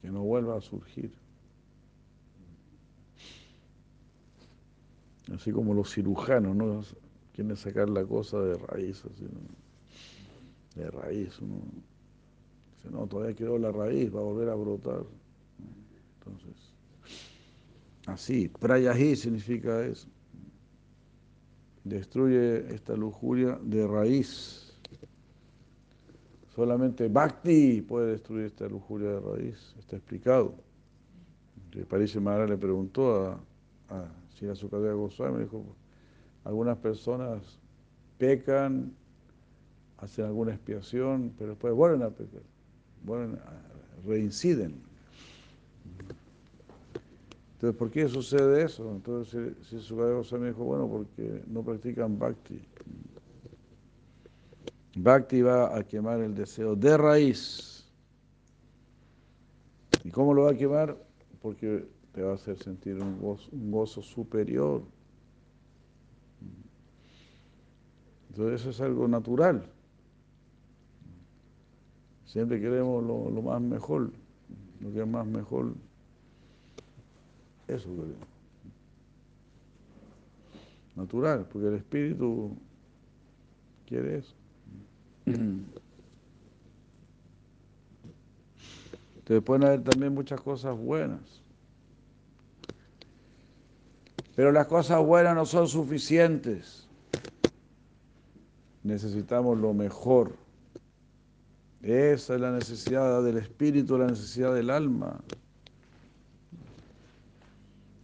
Que 0.00 0.08
no 0.08 0.22
vuelva 0.22 0.56
a 0.56 0.60
surgir. 0.60 1.12
Así 5.34 5.52
como 5.52 5.74
los 5.74 5.92
cirujanos, 5.92 6.56
¿no? 6.56 6.82
Quieren 7.34 7.56
sacar 7.56 7.88
la 7.88 8.04
cosa 8.04 8.40
de 8.40 8.56
raíz, 8.56 9.04
así, 9.04 9.24
¿no? 9.24 10.82
de 10.82 10.90
raíz. 10.90 11.38
Uno 11.40 11.56
dice, 12.76 12.90
no, 12.90 13.06
todavía 13.06 13.36
quedó 13.36 13.58
la 13.58 13.70
raíz, 13.70 14.14
va 14.14 14.20
a 14.20 14.24
volver 14.24 14.48
a 14.48 14.54
brotar. 14.54 15.04
Entonces, 16.24 16.72
así, 18.06 18.48
prayahi 18.48 19.16
significa 19.16 19.84
eso. 19.84 20.08
Destruye 21.84 22.72
esta 22.72 22.96
lujuria 22.96 23.58
de 23.62 23.86
raíz. 23.86 24.72
Solamente 26.54 27.08
Bhakti 27.08 27.82
puede 27.82 28.12
destruir 28.12 28.46
esta 28.46 28.68
lujuria 28.68 29.08
de 29.08 29.20
raíz, 29.20 29.74
está 29.78 29.96
explicado. 29.96 30.54
Parece 31.88 32.20
Mara 32.20 32.46
le 32.46 32.58
preguntó 32.58 33.16
a, 33.16 33.40
a 33.88 34.08
Sira 34.38 34.54
Sukadeva 34.54 34.92
Goswami, 34.92 35.44
dijo, 35.44 35.64
algunas 36.44 36.76
personas 36.76 37.58
pecan 38.18 38.94
hacen 39.96 40.26
alguna 40.26 40.52
expiación, 40.52 41.32
pero 41.38 41.50
después 41.50 41.72
vuelven 41.74 42.02
a 42.02 42.10
pecar. 42.10 42.42
bueno, 43.02 43.38
reinciden. 44.04 44.91
Entonces, 47.62 47.78
¿por 47.78 47.90
qué 47.92 48.08
sucede 48.08 48.64
eso? 48.64 48.90
Entonces, 48.90 49.54
si, 49.62 49.78
su 49.78 50.24
su 50.24 50.36
me 50.36 50.48
dijo, 50.48 50.64
bueno, 50.64 50.88
porque 50.88 51.44
no 51.46 51.62
practican 51.62 52.18
bhakti. 52.18 52.60
Bhakti 54.96 55.42
va 55.42 55.78
a 55.78 55.84
quemar 55.84 56.18
el 56.18 56.34
deseo 56.34 56.74
de 56.74 56.96
raíz. 56.96 57.88
¿Y 60.02 60.10
cómo 60.10 60.34
lo 60.34 60.42
va 60.42 60.50
a 60.50 60.56
quemar? 60.56 60.96
Porque 61.40 61.86
te 62.12 62.22
va 62.22 62.32
a 62.32 62.34
hacer 62.34 62.58
sentir 62.58 63.00
un 63.00 63.20
gozo, 63.70 64.02
superior. 64.02 64.82
Entonces 68.30 68.60
eso 68.60 68.70
es 68.70 68.80
algo 68.80 69.06
natural. 69.06 69.62
Siempre 72.26 72.60
queremos 72.60 73.04
lo 73.04 73.40
más 73.40 73.62
mejor, 73.62 74.10
lo 74.80 74.92
que 74.92 75.00
es 75.00 75.06
más 75.06 75.28
mejor. 75.28 75.74
Eso. 77.74 77.88
Natural, 80.94 81.46
porque 81.50 81.68
el 81.68 81.74
espíritu 81.74 82.54
quiere 83.86 84.18
eso. 84.18 84.34
Entonces 89.24 89.44
pueden 89.44 89.64
haber 89.64 89.82
también 89.82 90.12
muchas 90.12 90.40
cosas 90.40 90.76
buenas. 90.76 91.42
Pero 94.34 94.52
las 94.52 94.66
cosas 94.66 95.04
buenas 95.04 95.34
no 95.34 95.46
son 95.46 95.68
suficientes. 95.68 96.86
Necesitamos 98.82 99.58
lo 99.58 99.72
mejor. 99.72 100.36
Esa 101.82 102.34
es 102.34 102.40
la 102.40 102.50
necesidad 102.50 103.22
del 103.22 103.38
espíritu, 103.38 103.96
la 103.96 104.08
necesidad 104.08 104.54
del 104.54 104.70
alma. 104.70 105.20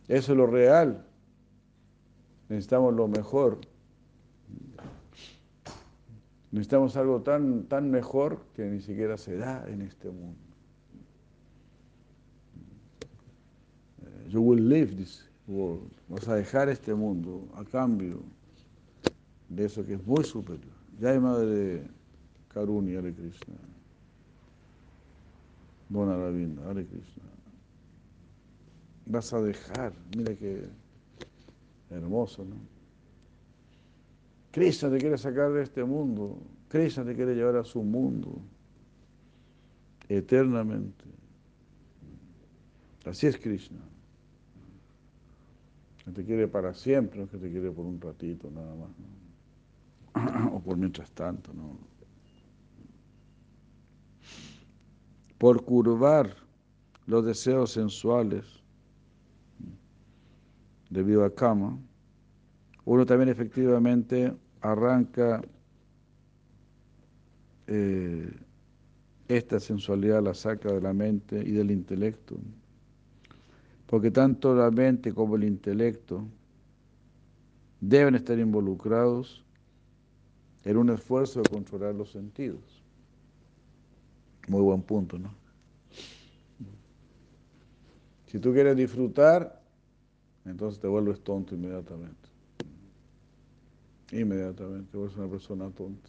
Eso 0.09 0.33
es 0.33 0.39
lo 0.39 0.47
real. 0.47 1.05
Necesitamos 2.49 2.95
lo 2.95 3.09
mejor. 3.09 3.61
Necesitamos 6.51 6.97
algo 6.97 7.21
tan, 7.21 7.65
tan 7.65 7.91
mejor 7.91 8.41
que 8.57 8.65
ni 8.65 8.81
siquiera 8.81 9.19
se 9.19 9.37
da 9.37 9.69
en 9.69 9.83
este 9.83 10.11
mundo. 10.11 10.39
You 14.29 14.41
will 14.43 14.67
live 14.67 14.95
this 14.97 15.29
world. 15.47 15.91
Vas 16.09 16.27
a 16.29 16.35
dejar 16.35 16.71
este 16.71 16.95
mundo 16.95 17.49
a 17.55 17.65
cambio 17.65 18.23
de 19.49 19.67
eso 19.67 19.85
que 19.85 19.95
es 19.95 20.07
muy 20.07 20.25
superior. 20.25 20.75
Ya 20.99 21.11
hay 21.11 21.21
madre 21.21 21.83
Karuni, 22.49 22.97
Hare 22.97 23.13
Krishna. 23.13 23.55
Bona 25.89 26.15
Hare 26.15 26.87
Krishna. 26.87 27.38
Vas 29.09 29.33
a 29.33 29.41
dejar, 29.41 29.93
mira 30.17 30.35
qué 30.35 30.69
hermoso, 31.91 32.45
¿no? 32.45 32.57
Krishna 34.53 34.91
te 34.91 34.99
quiere 34.99 35.19
sacar 35.19 35.53
de 35.53 35.63
este 35.63 35.83
mundo. 35.85 36.39
Krishna 36.69 37.05
te 37.05 37.15
quiere 37.15 37.35
llevar 37.35 37.57
a 37.57 37.65
su 37.65 37.83
mundo 37.83 38.41
eternamente. 40.09 41.05
Así 43.05 43.27
es 43.27 43.39
Krishna 43.39 43.81
te 46.13 46.25
quiere 46.25 46.49
para 46.49 46.75
siempre, 46.75 47.19
no 47.19 47.25
es 47.25 47.31
que 47.31 47.39
te 47.39 47.51
quiere 47.51 47.71
por 47.71 47.87
un 47.87 48.01
ratito 48.01 48.51
nada 48.51 48.75
más, 48.75 48.91
o 50.53 50.61
por 50.61 50.77
mientras 50.77 51.11
tanto, 51.13 51.53
no. 51.53 51.77
Por 55.39 55.65
curvar 55.65 56.35
los 57.07 57.25
deseos 57.25 57.73
sensuales 57.73 58.58
debido 60.91 61.25
a 61.25 61.35
cama, 61.35 61.79
uno 62.85 63.05
también 63.07 63.29
efectivamente 63.29 64.33
arranca 64.61 65.43
eh, 67.67 68.31
esta 69.29 69.61
sensualidad, 69.61 70.23
la 70.23 70.35
saca 70.35 70.73
de 70.73 70.81
la 70.81 70.93
mente 70.93 71.43
y 71.45 71.53
del 71.53 71.71
intelecto 71.71 72.39
porque 73.89 74.11
tanto 74.11 74.55
la 74.55 74.71
mente 74.71 75.15
como 75.15 75.37
el 75.37 75.45
intelecto 75.45 76.29
deben 77.81 78.15
estar 78.15 78.39
involucrados 78.39 79.43
en 80.65 80.77
un 80.77 80.91
esfuerzo 80.91 81.41
de 81.41 81.49
controlar 81.49 81.95
los 81.95 82.11
sentidos. 82.11 82.83
Muy 84.47 84.61
buen 84.61 84.83
punto, 84.83 85.19
¿no? 85.19 85.31
Si 88.27 88.39
tú 88.39 88.53
quieres 88.53 88.77
disfrutar, 88.77 89.58
entonces 90.51 90.81
te 90.81 90.87
vuelves 90.89 91.21
tonto 91.21 91.55
inmediatamente. 91.55 92.29
Inmediatamente, 94.13 94.91
te 94.91 94.97
vuelves 94.97 95.17
una 95.17 95.29
persona 95.29 95.71
tonta. 95.71 96.09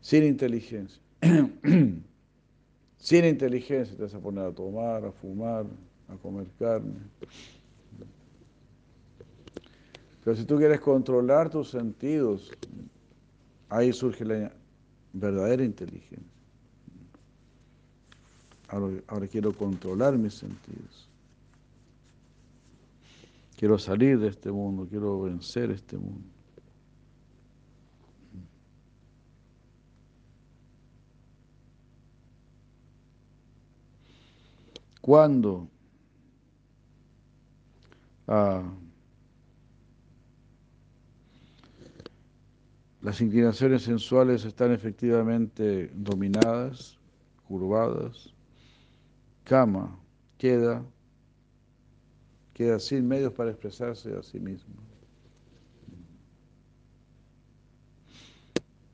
Sin 0.00 0.24
inteligencia. 0.24 1.00
Sin 2.96 3.24
inteligencia 3.24 3.96
te 3.96 4.02
vas 4.02 4.14
a 4.14 4.20
poner 4.20 4.44
a 4.44 4.52
tomar, 4.52 5.04
a 5.04 5.12
fumar, 5.12 5.66
a 6.08 6.16
comer 6.16 6.46
carne. 6.58 7.00
Pero 10.24 10.36
si 10.36 10.44
tú 10.44 10.56
quieres 10.56 10.80
controlar 10.80 11.50
tus 11.50 11.70
sentidos, 11.70 12.50
ahí 13.68 13.92
surge 13.92 14.24
la 14.24 14.52
verdadera 15.12 15.64
inteligencia. 15.64 16.32
Ahora, 18.68 19.26
quiero 19.26 19.52
controlar 19.52 20.16
mis 20.16 20.34
sentidos. 20.34 21.08
Quiero 23.62 23.78
salir 23.78 24.18
de 24.18 24.26
este 24.26 24.50
mundo, 24.50 24.88
quiero 24.90 25.20
vencer 25.22 25.70
este 25.70 25.96
mundo. 25.96 26.26
¿Cuándo 35.00 35.68
Ah. 38.26 38.64
las 43.00 43.20
inclinaciones 43.20 43.82
sensuales 43.82 44.44
están 44.44 44.72
efectivamente 44.72 45.88
dominadas, 45.94 46.98
curvadas, 47.46 48.34
cama 49.44 49.96
queda, 50.36 50.84
queda 52.54 52.78
sin 52.78 53.06
medios 53.06 53.32
para 53.32 53.50
expresarse 53.50 54.14
a 54.16 54.22
sí 54.22 54.38
mismo. 54.38 54.74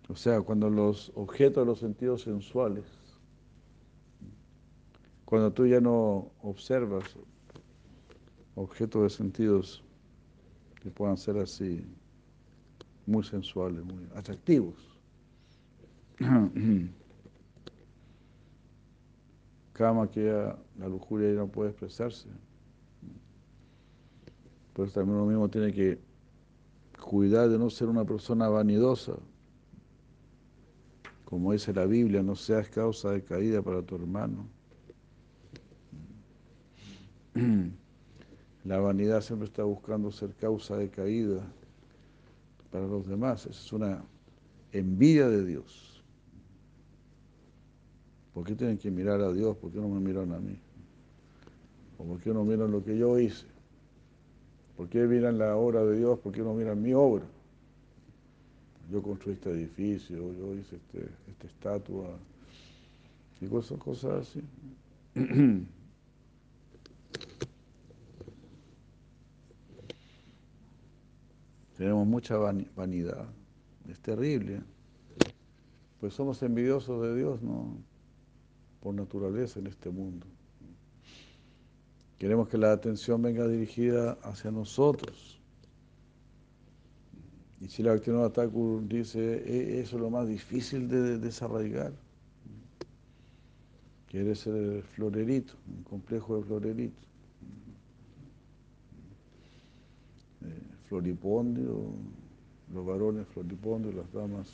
O 0.09 0.17
sea, 0.17 0.41
cuando 0.41 0.71
los 0.71 1.13
objetos 1.15 1.63
de 1.63 1.67
los 1.67 1.79
sentidos 1.81 2.23
sensuales, 2.23 2.85
cuando 5.25 5.53
tú 5.53 5.67
ya 5.67 5.81
no 5.81 6.33
observas 6.43 7.05
objetos 8.55 9.03
de 9.03 9.11
sentidos 9.11 9.85
que 10.81 10.91
puedan 10.91 11.19
ser 11.19 11.37
así, 11.39 11.85
muy 13.05 13.23
sensuales, 13.25 13.85
muy 13.85 14.09
atractivos. 14.15 14.75
Cama 19.73 20.11
que 20.11 20.23
la 20.79 20.89
lujuria 20.89 21.33
ya 21.33 21.41
no 21.41 21.49
puede 21.49 21.71
expresarse. 21.71 22.29
Por 24.79 24.87
eso 24.87 25.01
también 25.01 25.19
uno 25.19 25.27
mismo 25.27 25.49
tiene 25.49 25.73
que 25.73 25.99
cuidar 27.03 27.49
de 27.49 27.59
no 27.59 27.69
ser 27.69 27.89
una 27.89 28.05
persona 28.05 28.49
vanidosa. 28.49 29.15
Como 31.25 31.51
dice 31.51 31.73
la 31.73 31.85
Biblia, 31.85 32.23
no 32.23 32.37
seas 32.37 32.69
causa 32.69 33.11
de 33.11 33.25
caída 33.25 33.61
para 33.61 33.83
tu 33.83 33.97
hermano. 33.97 34.47
La 38.65 38.79
vanidad 38.79 39.21
siempre 39.21 39.49
está 39.49 39.65
buscando 39.65 40.13
ser 40.13 40.33
causa 40.37 40.77
de 40.77 40.89
caída 40.89 41.43
para 42.71 42.87
los 42.87 43.05
demás. 43.09 43.47
Esa 43.47 43.61
es 43.61 43.73
una 43.73 44.05
envidia 44.71 45.29
de 45.29 45.45
Dios. 45.45 46.05
¿Por 48.33 48.45
qué 48.45 48.55
tienen 48.55 48.79
que 48.79 48.93
mirar 48.93 49.21
a 49.23 49.33
Dios? 49.33 49.57
¿Por 49.57 49.73
qué 49.73 49.81
no 49.81 49.89
me 49.89 49.99
miran 49.99 50.33
a 50.33 50.39
mí? 50.39 50.57
¿O 51.99 52.05
por 52.05 52.21
qué 52.21 52.33
no 52.33 52.45
miran 52.45 52.71
lo 52.71 52.85
que 52.85 52.97
yo 52.97 53.19
hice? 53.19 53.58
¿Por 54.79 54.89
qué 54.89 55.01
miran 55.01 55.37
la 55.39 55.57
obra 55.57 55.85
de 55.85 55.99
Dios? 55.99 56.19
¿Por 56.21 56.33
qué 56.33 56.41
no 56.41 56.55
miran 56.55 56.81
mi 56.81 56.95
obra? 56.95 57.25
Yo 58.93 59.03
construí 59.03 59.35
este 59.35 59.51
edificio, 59.51 60.17
yo 60.33 60.55
hice 60.55 60.77
este, 60.77 61.11
esta 61.29 61.47
estatua 61.49 62.17
y 63.41 63.49
cosas, 63.49 63.77
cosas 63.79 64.29
así. 64.29 64.41
Tenemos 71.77 72.07
mucha 72.07 72.37
vanidad. 72.37 73.27
Es 73.89 73.99
terrible. 73.99 74.61
Pues 76.01 76.15
somos 76.15 76.41
envidiosos 76.45 77.03
de 77.03 77.17
Dios, 77.17 77.43
¿no? 77.43 77.77
por 78.81 78.95
naturaleza 78.95 79.59
en 79.59 79.67
este 79.67 79.91
mundo. 79.91 80.25
Queremos 82.19 82.49
que 82.49 82.59
la 82.59 82.73
atención 82.73 83.23
venga 83.23 83.47
dirigida 83.47 84.19
hacia 84.23 84.51
nosotros. 84.51 85.39
Y 87.61 87.69
si 87.69 87.83
la 87.83 87.93
Bhaktivinoda 87.93 88.33
Thakur 88.33 88.87
dice, 88.89 89.21
e, 89.21 89.81
eso 89.81 89.97
es 89.97 90.03
lo 90.03 90.11
más 90.11 90.29
difícil 90.29 90.89
de 90.89 91.19
desarraigar. 91.19 91.93
Quiere 94.09 94.35
ser 94.35 94.55
el 94.55 94.83
florerito, 94.83 95.55
un 95.69 95.85
complejo 95.85 96.37
de 96.37 96.43
florerito. 96.45 97.03
Eh, 100.45 100.63
floripondio, 100.89 101.93
los 102.73 102.87
varones 102.87 103.27
floripondio, 103.29 103.93
las 103.93 104.13
damas, 104.13 104.49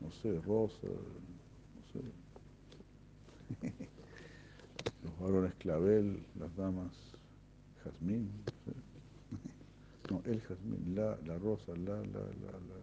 no 0.00 0.10
sé, 0.10 0.38
rosa, 0.40 0.86
no 0.86 1.82
sé. 1.92 2.00
Los 5.08 5.20
varones 5.20 5.54
clavel, 5.54 6.22
las 6.38 6.54
damas 6.56 6.92
jazmín. 7.82 8.30
No, 10.10 10.22
el 10.24 10.40
jazmín, 10.42 10.94
la, 10.94 11.18
la 11.26 11.38
rosa, 11.38 11.72
la, 11.76 11.96
la, 11.96 12.02
la, 12.02 12.52
la, 12.52 12.78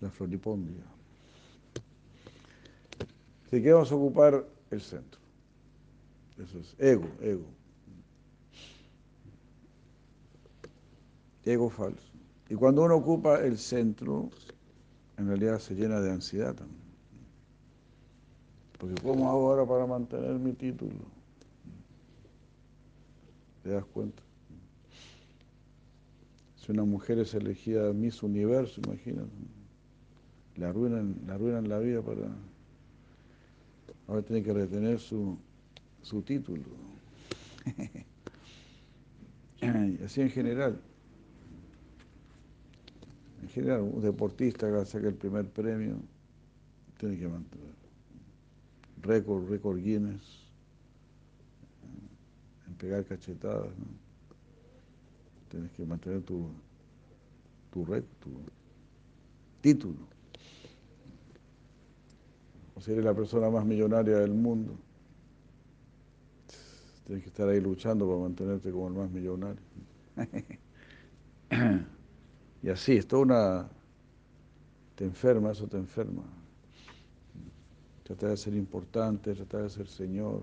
la 0.00 0.10
floripondia. 0.10 0.84
Así 3.46 3.62
que 3.62 3.72
vamos 3.72 3.92
a 3.92 3.94
ocupar 3.94 4.44
el 4.70 4.80
centro. 4.80 5.20
Eso 6.38 6.58
es 6.58 6.74
ego, 6.78 7.08
ego. 7.20 7.46
Ego 11.44 11.70
falso. 11.70 12.12
Y 12.48 12.54
cuando 12.54 12.82
uno 12.82 12.96
ocupa 12.96 13.40
el 13.40 13.56
centro, 13.56 14.30
en 15.16 15.28
realidad 15.28 15.58
se 15.58 15.74
llena 15.74 16.00
de 16.00 16.10
ansiedad 16.10 16.54
también. 16.54 16.85
Porque 18.78 18.94
¿cómo 19.02 19.28
hago 19.28 19.50
ahora 19.50 19.66
para 19.66 19.86
mantener 19.86 20.38
mi 20.38 20.52
título? 20.52 20.92
¿Te 23.62 23.70
das 23.70 23.84
cuenta? 23.86 24.22
Si 26.56 26.72
una 26.72 26.84
mujer 26.84 27.18
es 27.18 27.34
elegida 27.34 27.92
Miss 27.92 28.22
Universo, 28.22 28.80
imagínate, 28.84 29.30
le 30.56 30.66
arruinan, 30.66 31.16
le 31.26 31.32
arruinan 31.32 31.68
la 31.68 31.78
vida 31.78 32.02
para... 32.02 32.28
Ahora 34.08 34.22
tiene 34.22 34.42
que 34.42 34.52
retener 34.52 35.00
su, 35.00 35.36
su 36.02 36.22
título. 36.22 36.62
así 40.04 40.20
en 40.20 40.30
general. 40.30 40.80
En 43.42 43.48
general, 43.48 43.80
un 43.80 44.02
deportista 44.02 44.70
que 44.70 44.86
saque 44.86 45.08
el 45.08 45.14
primer 45.14 45.48
premio 45.48 45.96
tiene 46.98 47.16
que 47.16 47.26
mantener 47.26 47.75
récord, 49.06 49.48
récord 49.48 49.78
Guinness, 49.78 50.22
en 52.66 52.74
pegar 52.74 53.04
cachetadas, 53.04 53.76
¿no? 53.78 53.86
Tienes 55.48 55.70
que 55.72 55.84
mantener 55.86 56.22
tu, 56.22 56.48
tu 57.72 57.84
récord, 57.84 58.10
tu 58.20 58.30
título. 59.60 60.06
O 62.74 62.80
si 62.80 62.92
eres 62.92 63.04
la 63.04 63.14
persona 63.14 63.48
más 63.48 63.64
millonaria 63.64 64.18
del 64.18 64.34
mundo, 64.34 64.76
tienes 67.04 67.22
que 67.22 67.30
estar 67.30 67.48
ahí 67.48 67.60
luchando 67.60 68.06
para 68.06 68.18
mantenerte 68.20 68.70
como 68.70 68.88
el 68.88 68.94
más 68.94 69.10
millonario. 69.10 69.62
y 72.62 72.68
así, 72.68 72.96
es 72.96 73.06
toda 73.06 73.22
una... 73.22 73.68
Te 74.96 75.04
enferma, 75.04 75.52
eso 75.52 75.66
te 75.66 75.76
enferma 75.76 76.22
tratar 78.06 78.30
de 78.30 78.36
ser 78.36 78.54
importante, 78.54 79.34
tratar 79.34 79.62
de 79.62 79.70
ser 79.70 79.88
Señor. 79.88 80.42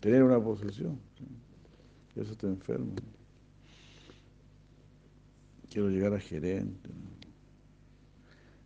tener 0.00 0.22
una 0.22 0.40
posición. 0.42 0.98
Eso 2.16 2.34
te 2.34 2.46
enferma. 2.46 2.94
Quiero 5.70 5.90
llegar 5.90 6.14
a 6.14 6.20
gerente. 6.20 6.88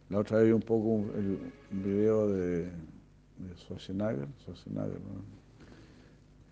La 0.09 0.21
otra 0.21 0.39
vez 0.39 0.47
vi 0.47 0.53
un 0.53 0.61
poco 0.61 0.89
un, 0.89 1.53
video 1.71 2.29
de, 2.29 2.67
de 2.67 3.57
Schwarzenegger, 3.57 4.29
Schwarzenegger 4.41 5.01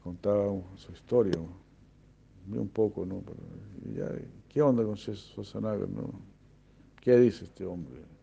contaba 0.03 0.51
su 0.77 0.93
historia. 0.93 1.39
Vi 2.47 2.59
un 2.59 2.69
poco, 2.69 3.07
¿no? 3.07 3.21
Pero 3.21 4.27
¿Qué 4.49 4.61
onda 4.61 4.83
con 4.83 4.97
Schwarzenegger? 4.97 5.89
No? 5.89 6.11
¿Qué 7.01 7.17
dice 7.17 7.45
este 7.45 7.65
hombre? 7.65 8.20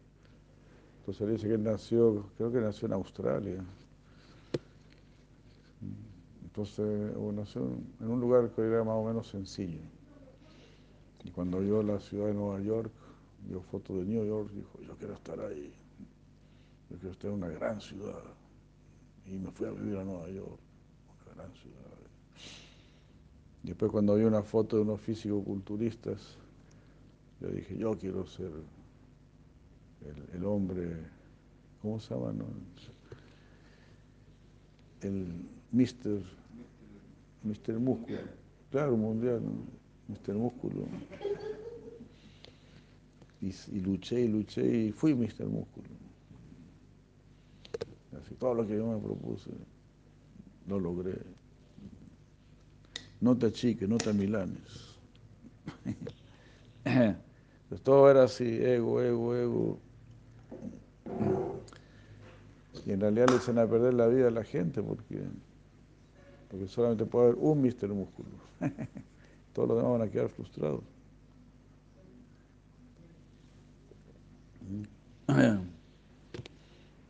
Entonces 1.08 1.30
dice 1.30 1.48
que 1.48 1.54
él 1.54 1.64
nació, 1.64 2.26
creo 2.36 2.52
que 2.52 2.60
nació 2.60 2.86
en 2.88 2.94
Australia. 2.94 3.64
Entonces, 6.44 7.16
nació 7.34 7.62
en 8.02 8.10
un 8.10 8.20
lugar 8.20 8.50
que 8.50 8.62
era 8.62 8.84
más 8.84 8.96
o 8.96 9.06
menos 9.06 9.30
sencillo. 9.30 9.80
Y 11.24 11.32
cuando 11.32 11.62
vio 11.62 11.82
la 11.82 11.98
ciudad 12.02 12.28
de 12.28 12.34
Nueva 12.34 12.60
York, 12.60 12.92
vio 13.48 13.62
fotos 13.62 14.00
de 14.00 14.04
New 14.04 14.26
York, 14.26 14.52
dijo, 14.52 14.82
yo 14.86 14.98
quiero 14.98 15.14
estar 15.14 15.40
ahí. 15.40 15.74
Yo 16.90 16.98
quiero 16.98 17.12
estar 17.14 17.32
en 17.32 17.38
una 17.38 17.48
gran 17.48 17.80
ciudad. 17.80 18.24
Y 19.28 19.38
me 19.38 19.50
fui 19.52 19.66
a 19.66 19.72
vivir 19.72 19.96
a 20.00 20.04
Nueva 20.04 20.28
York, 20.28 20.60
una 21.26 21.36
gran 21.36 21.54
ciudad. 21.54 21.78
Después 23.64 23.92
cuando 23.94 24.16
vi 24.16 24.26
una 24.26 24.44
foto 24.44 24.76
de 24.76 24.82
unos 24.82 25.00
físico-culturistas, 25.00 26.36
yo 27.40 27.48
dije, 27.48 27.78
yo 27.78 27.98
quiero 27.98 28.28
ser 28.28 28.52
el, 30.34 30.46
hombre, 30.46 30.96
¿cómo 31.82 32.00
se 32.00 32.14
llama? 32.14 32.34
El 35.02 35.28
Mister, 35.72 36.22
Mister 37.44 37.80
Músculo, 37.80 38.20
claro, 38.72 38.98
mundial, 38.98 39.42
Mister 40.08 40.36
Músculo. 40.36 40.86
Y, 43.42 43.80
luché 43.80 44.22
y 44.22 44.28
luché 44.28 44.66
y 44.66 44.92
fui 44.92 45.14
Mister 45.14 45.48
Músculo. 45.48 45.88
Así 48.20 48.34
todo 48.36 48.56
lo 48.56 48.68
que 48.68 48.76
yo 48.76 48.88
me 48.88 48.98
propuse, 48.98 49.52
lo 50.68 50.80
logré. 50.80 51.16
No 53.22 53.38
te 53.38 53.48
achiques, 53.48 53.88
no 53.88 53.98
te 53.98 54.10
amilanes. 54.10 54.98
Pues 57.70 57.82
todo 57.82 58.10
era 58.10 58.24
así, 58.24 58.46
ego, 58.46 59.02
ego, 59.02 59.36
ego. 59.36 59.80
Y 62.86 62.92
en 62.92 63.02
realidad 63.02 63.28
le 63.30 63.36
echan 63.36 63.60
a 63.60 63.68
perder 63.68 63.94
la 63.94 64.08
vida 64.08 64.30
a 64.30 64.32
la 64.32 64.44
gente 64.44 64.82
porque, 64.82 65.22
porque 66.50 66.68
solamente 66.68 67.06
puede 67.06 67.28
haber 67.28 67.38
un 67.40 67.62
mister 67.62 67.90
músculo. 67.90 68.30
Todos 69.54 69.68
los 69.68 69.78
demás 69.78 70.00
van 70.00 70.08
a 70.08 70.12
quedar 70.12 70.30
frustrados. 70.30 70.84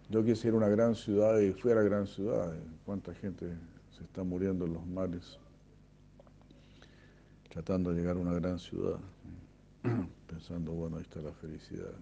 Yo 0.10 0.24
quisiera 0.24 0.58
una 0.58 0.70
gran 0.70 0.96
ciudad 0.96 1.38
y 1.40 1.52
fui 1.52 1.72
a 1.72 1.76
la 1.76 1.84
gran 1.84 2.08
ciudad. 2.08 2.54
¿Cuánta 2.86 3.14
gente 3.14 3.46
se 3.96 4.04
está 4.04 4.24
muriendo 4.24 4.66
en 4.66 4.74
los 4.74 4.86
mares 4.88 5.38
tratando 7.50 7.92
de 7.92 8.00
llegar 8.00 8.16
a 8.16 8.20
una 8.20 8.34
gran 8.34 8.58
ciudad? 8.58 8.98
Pensando, 10.28 10.72
bueno, 10.72 10.98
ahí 10.98 11.04
está 11.04 11.22
la 11.22 11.34
felicidad. 11.34 11.94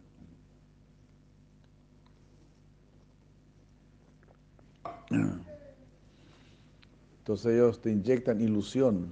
Entonces 7.20 7.53
ellos 7.53 7.82
te 7.82 7.91
inyectan 7.91 8.41
ilusión. 8.41 9.10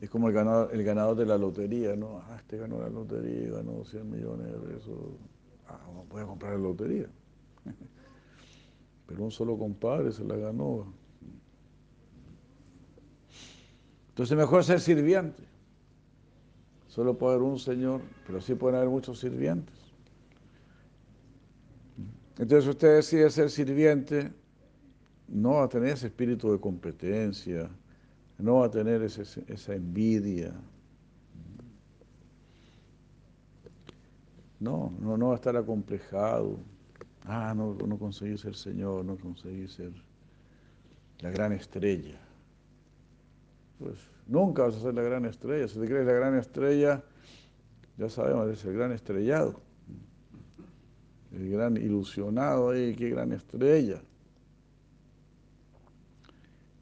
Es 0.00 0.08
como 0.08 0.28
el 0.28 0.34
ganador, 0.34 0.70
el 0.72 0.82
ganador 0.82 1.16
de 1.16 1.26
la 1.26 1.36
lotería, 1.36 1.94
¿no? 1.94 2.22
Ah, 2.26 2.36
este 2.38 2.56
ganó 2.56 2.80
la 2.80 2.88
lotería, 2.88 3.50
ganó 3.50 3.84
100 3.84 4.10
millones 4.10 4.46
de 4.46 4.58
pesos. 4.58 4.96
Ah, 5.68 5.78
voy 6.08 6.22
a 6.22 6.26
comprar 6.26 6.52
la 6.54 6.58
lotería. 6.58 7.06
Pero 9.06 9.24
un 9.24 9.30
solo 9.30 9.58
compadre 9.58 10.12
se 10.12 10.24
la 10.24 10.36
ganó. 10.36 10.92
Entonces 14.10 14.36
mejor 14.36 14.64
ser 14.64 14.80
sirviente. 14.80 15.42
Solo 16.88 17.16
puede 17.16 17.34
haber 17.34 17.46
un 17.46 17.58
señor, 17.58 18.00
pero 18.26 18.40
sí 18.40 18.54
pueden 18.54 18.76
haber 18.76 18.88
muchos 18.88 19.18
sirvientes. 19.20 19.79
Entonces 22.40 22.70
usted 22.70 22.96
decide 22.96 23.28
ser 23.28 23.50
sirviente, 23.50 24.32
no 25.28 25.56
va 25.56 25.64
a 25.64 25.68
tener 25.68 25.90
ese 25.90 26.06
espíritu 26.06 26.50
de 26.50 26.58
competencia, 26.58 27.68
no 28.38 28.60
va 28.60 28.66
a 28.66 28.70
tener 28.70 29.02
esa 29.02 29.74
envidia. 29.74 30.54
No, 34.58 34.90
no, 35.00 35.18
no 35.18 35.26
va 35.26 35.32
a 35.32 35.34
estar 35.34 35.54
acomplejado. 35.54 36.58
Ah, 37.26 37.52
no, 37.54 37.74
no 37.74 37.98
conseguí 37.98 38.38
ser 38.38 38.56
Señor, 38.56 39.04
no 39.04 39.18
conseguí 39.18 39.68
ser 39.68 39.92
la 41.18 41.28
gran 41.30 41.52
estrella. 41.52 42.18
Pues 43.78 43.98
nunca 44.26 44.62
vas 44.62 44.76
a 44.76 44.80
ser 44.80 44.94
la 44.94 45.02
gran 45.02 45.26
estrella. 45.26 45.68
Si 45.68 45.78
te 45.78 45.86
crees 45.86 46.06
la 46.06 46.14
gran 46.14 46.38
estrella, 46.38 47.04
ya 47.98 48.08
sabemos, 48.08 48.48
es 48.48 48.64
el 48.64 48.72
gran 48.72 48.92
estrellado. 48.92 49.60
El 51.32 51.50
gran 51.50 51.76
ilusionado 51.76 52.70
ahí, 52.70 52.94
qué 52.94 53.10
gran 53.10 53.32
estrella. 53.32 54.02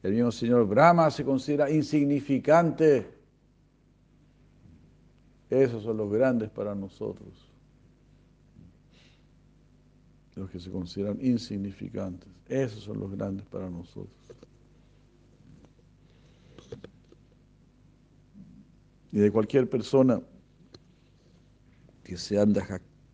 El 0.01 0.13
mismo 0.13 0.31
señor 0.31 0.65
Brahma 0.65 1.11
se 1.11 1.23
considera 1.23 1.69
insignificante. 1.69 3.05
Esos 5.49 5.83
son 5.83 5.97
los 5.97 6.11
grandes 6.11 6.49
para 6.49 6.73
nosotros. 6.73 7.29
Los 10.35 10.49
que 10.49 10.59
se 10.59 10.71
consideran 10.71 11.17
insignificantes. 11.21 12.29
Esos 12.47 12.83
son 12.83 12.99
los 12.99 13.11
grandes 13.11 13.45
para 13.47 13.69
nosotros. 13.69 14.15
Y 19.11 19.19
de 19.19 19.31
cualquier 19.31 19.69
persona 19.69 20.21
que 22.03 22.15
se 22.15 22.39
anda 22.39 22.65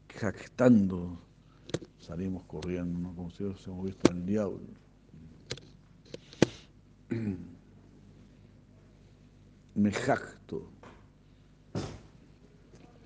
jactando, 0.10 1.18
salimos 2.06 2.44
corriendo, 2.44 3.14
como 3.16 3.32
si 3.32 3.44
hubiésemos 3.44 3.84
visto 3.86 4.12
al 4.12 4.26
diablo. 4.26 4.60
Me 9.76 9.92
jacto. 9.92 10.70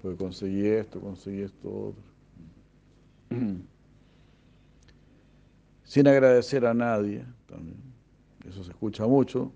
Porque 0.02 0.18
conseguí 0.18 0.68
esto, 0.68 1.00
conseguí 1.00 1.42
esto 1.42 1.70
otro. 1.70 2.04
Sin 5.84 6.08
agradecer 6.08 6.66
a 6.66 6.74
nadie 6.74 7.26
también. 7.48 7.82
Eso 8.48 8.64
se 8.64 8.72
escucha 8.72 9.08
mucho. 9.08 9.52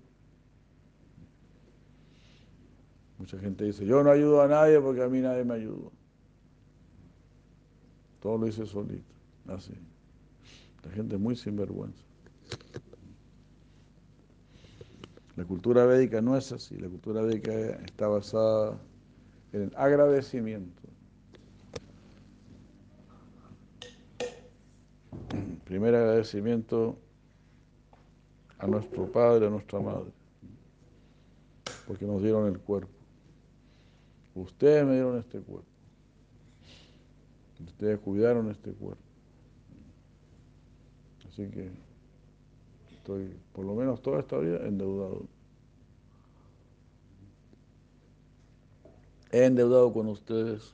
Mucha 3.18 3.38
gente 3.38 3.64
dice, 3.64 3.86
yo 3.86 4.02
no 4.02 4.10
ayudo 4.10 4.42
a 4.42 4.48
nadie 4.48 4.80
porque 4.80 5.02
a 5.02 5.08
mí 5.08 5.20
nadie 5.20 5.44
me 5.44 5.54
ayudó. 5.54 5.92
Todo 8.20 8.38
lo 8.38 8.48
hice 8.48 8.66
solito, 8.66 9.13
así. 9.48 9.72
La 10.84 10.90
gente 10.90 11.16
muy 11.16 11.36
sinvergüenza. 11.36 12.02
La 15.36 15.44
cultura 15.44 15.84
védica 15.84 16.20
no 16.20 16.36
es 16.36 16.52
así, 16.52 16.76
la 16.76 16.88
cultura 16.88 17.22
védica 17.22 17.52
está 17.84 18.06
basada 18.06 18.78
en 19.52 19.62
el 19.62 19.72
agradecimiento. 19.76 20.82
Primer 25.64 25.94
agradecimiento 25.94 26.96
a 28.58 28.66
nuestro 28.68 29.10
padre, 29.10 29.48
a 29.48 29.50
nuestra 29.50 29.80
madre, 29.80 30.12
porque 31.86 32.06
nos 32.06 32.22
dieron 32.22 32.46
el 32.46 32.60
cuerpo. 32.60 32.92
Ustedes 34.36 34.84
me 34.86 34.92
dieron 34.92 35.18
este 35.18 35.40
cuerpo. 35.40 35.68
Ustedes 37.66 37.98
cuidaron 37.98 38.50
este 38.50 38.72
cuerpo. 38.72 39.02
Así 41.34 41.48
que 41.48 41.68
estoy, 42.94 43.36
por 43.52 43.64
lo 43.64 43.74
menos 43.74 44.00
toda 44.00 44.20
esta 44.20 44.38
vida, 44.38 44.58
endeudado. 44.68 45.26
He 49.32 49.44
endeudado 49.44 49.92
con 49.92 50.06
ustedes. 50.06 50.72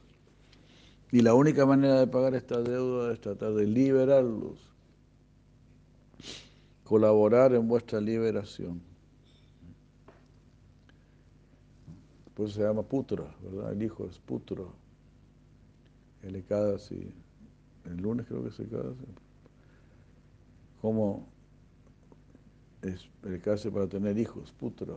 Y 1.12 1.22
la 1.22 1.32
única 1.32 1.64
manera 1.64 1.98
de 1.98 2.06
pagar 2.06 2.34
esta 2.34 2.60
deuda 2.60 3.10
es 3.10 3.22
tratar 3.22 3.54
de 3.54 3.66
liberarlos. 3.66 4.58
Colaborar 6.84 7.54
en 7.54 7.66
vuestra 7.66 7.98
liberación. 7.98 8.82
Pues 12.34 12.52
se 12.52 12.60
llama 12.60 12.82
Putra, 12.82 13.34
¿verdad? 13.42 13.72
El 13.72 13.82
hijo 13.82 14.04
es 14.04 14.18
Putra. 14.18 14.64
El 16.22 16.36
Ekadasi, 16.36 17.14
el 17.86 17.96
lunes 17.96 18.26
creo 18.26 18.42
que 18.42 18.50
es 18.50 18.60
Ekadasi. 18.60 19.06
¿Cómo 20.80 21.26
es 22.82 23.08
el 23.24 23.34
Ekadasi 23.34 23.70
para 23.70 23.86
tener 23.86 24.16
hijos? 24.18 24.52
Putra. 24.52 24.94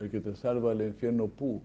El 0.00 0.10
que 0.10 0.20
te 0.20 0.34
salva 0.34 0.74
del 0.74 0.88
infierno 0.88 1.28
Pu. 1.28 1.62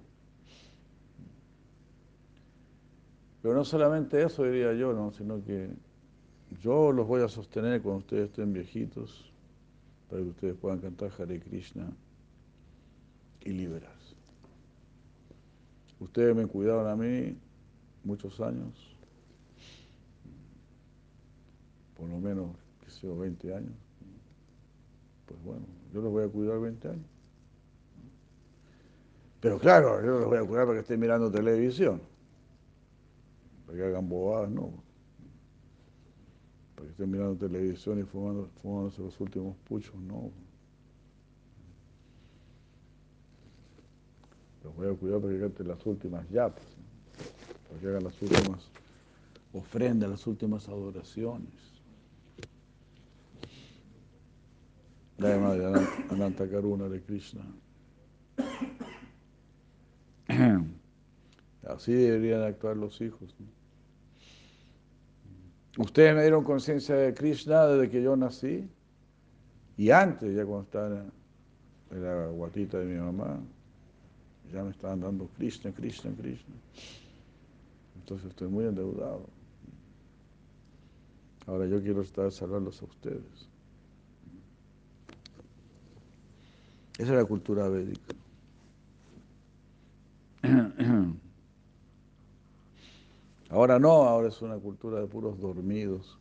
Pero 3.41 3.55
no 3.55 3.64
solamente 3.64 4.22
eso 4.22 4.43
diría 4.43 4.74
yo, 4.74 4.93
¿no? 4.93 5.12
sino 5.12 5.43
que 5.43 5.70
yo 6.62 6.91
los 6.91 7.08
voy 7.08 7.22
a 7.22 7.28
sostener 7.28 7.82
cuando 7.82 7.99
ustedes 7.99 8.30
estén 8.30 8.51
viejitos, 8.51 9.32
para 10.10 10.22
que 10.22 10.30
ustedes 10.30 10.55
puedan 10.55 10.80
cantar 10.80 11.12
Hare 11.18 11.39
Krishna 11.39 11.88
y 13.41 13.51
liberar. 13.51 13.97
Ustedes 15.99 16.36
me 16.36 16.45
cuidaron 16.45 16.88
a 16.88 16.95
mí 16.95 17.36
muchos 18.03 18.39
años, 18.39 18.95
por 21.95 22.08
lo 22.08 22.20
menos, 22.20 22.51
que 22.88 22.91
sé 22.93 23.07
20 23.07 23.53
años. 23.53 23.73
Pues 25.25 25.43
bueno, 25.43 25.65
yo 25.93 26.01
los 26.01 26.11
voy 26.11 26.23
a 26.23 26.29
cuidar 26.29 26.59
20 26.59 26.88
años. 26.88 27.05
Pero 29.41 29.59
claro, 29.59 30.01
yo 30.01 30.19
los 30.19 30.25
voy 30.25 30.38
a 30.38 30.43
cuidar 30.43 30.65
para 30.65 30.77
que 30.77 30.81
estén 30.81 30.99
mirando 30.99 31.29
televisión. 31.29 32.01
Para 33.65 33.77
que 33.77 33.83
hagan 33.83 34.07
bobadas, 34.07 34.49
no. 34.49 34.71
Para 36.75 36.85
que 36.85 36.91
estén 36.91 37.11
mirando 37.11 37.35
televisión 37.35 37.99
y 37.99 38.03
fumando, 38.03 38.49
fumándose 38.61 39.01
los 39.01 39.19
últimos 39.19 39.57
puchos, 39.57 39.95
no. 39.95 40.31
Los 44.63 44.75
voy 44.75 44.88
a 44.88 44.93
cuidar 44.93 45.19
para 45.19 45.33
que 45.33 45.39
canten 45.41 45.67
las 45.67 45.85
últimas 45.85 46.29
yapas, 46.29 46.65
para 47.67 47.79
que 47.81 47.88
hagan 47.88 48.03
las 48.05 48.21
últimas 48.21 48.69
ofrendas, 49.53 50.09
las 50.09 50.25
últimas 50.25 50.67
adoraciones. 50.69 51.76
La 55.18 55.38
madre 55.39 55.65
Ananta 56.09 56.47
Karuna 56.47 56.88
de 56.88 57.01
Krishna. 57.01 57.41
Así 61.68 61.91
deberían 61.91 62.43
actuar 62.43 62.78
los 62.78 63.01
hijos. 63.01 63.36
Ustedes 65.78 66.15
me 66.15 66.22
dieron 66.22 66.43
conciencia 66.43 66.95
de 66.95 67.13
Krishna 67.13 67.65
desde 67.65 67.89
que 67.89 68.01
yo 68.01 68.15
nací 68.15 68.70
y 69.76 69.91
antes, 69.91 70.36
ya 70.36 70.45
cuando 70.45 70.63
estaba 70.63 71.05
en 71.91 72.03
la 72.03 72.28
guatita 72.28 72.80
de 72.80 72.86
mi 72.86 72.99
mamá 72.99 73.39
ya 74.51 74.63
me 74.63 74.72
estaban 74.72 75.01
dando 75.01 75.28
Krishna, 75.38 75.72
Krishna, 75.72 76.11
Krishna. 76.15 76.55
Entonces 77.95 78.30
estoy 78.30 78.47
muy 78.47 78.65
endeudado. 78.65 79.28
Ahora 81.45 81.65
yo 81.65 81.82
quiero 81.82 82.01
estar 82.01 82.32
salvarlos 82.32 82.82
a 82.82 82.86
ustedes. 82.86 83.49
Esa 86.97 87.11
es 87.13 87.17
la 87.17 87.25
cultura 87.25 87.67
védica. 87.69 88.15
Ahora 93.49 93.79
no, 93.79 94.03
ahora 94.03 94.27
es 94.27 94.41
una 94.41 94.57
cultura 94.57 94.99
de 94.99 95.07
puros 95.07 95.39
dormidos, 95.39 96.19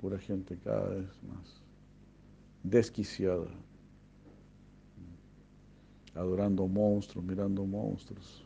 pura 0.00 0.16
gente 0.16 0.56
cada 0.62 0.90
vez 0.90 1.08
más 1.24 1.60
desquiciada 2.62 3.48
adorando 6.18 6.66
monstruos, 6.66 7.24
mirando 7.24 7.64
monstruos. 7.64 8.44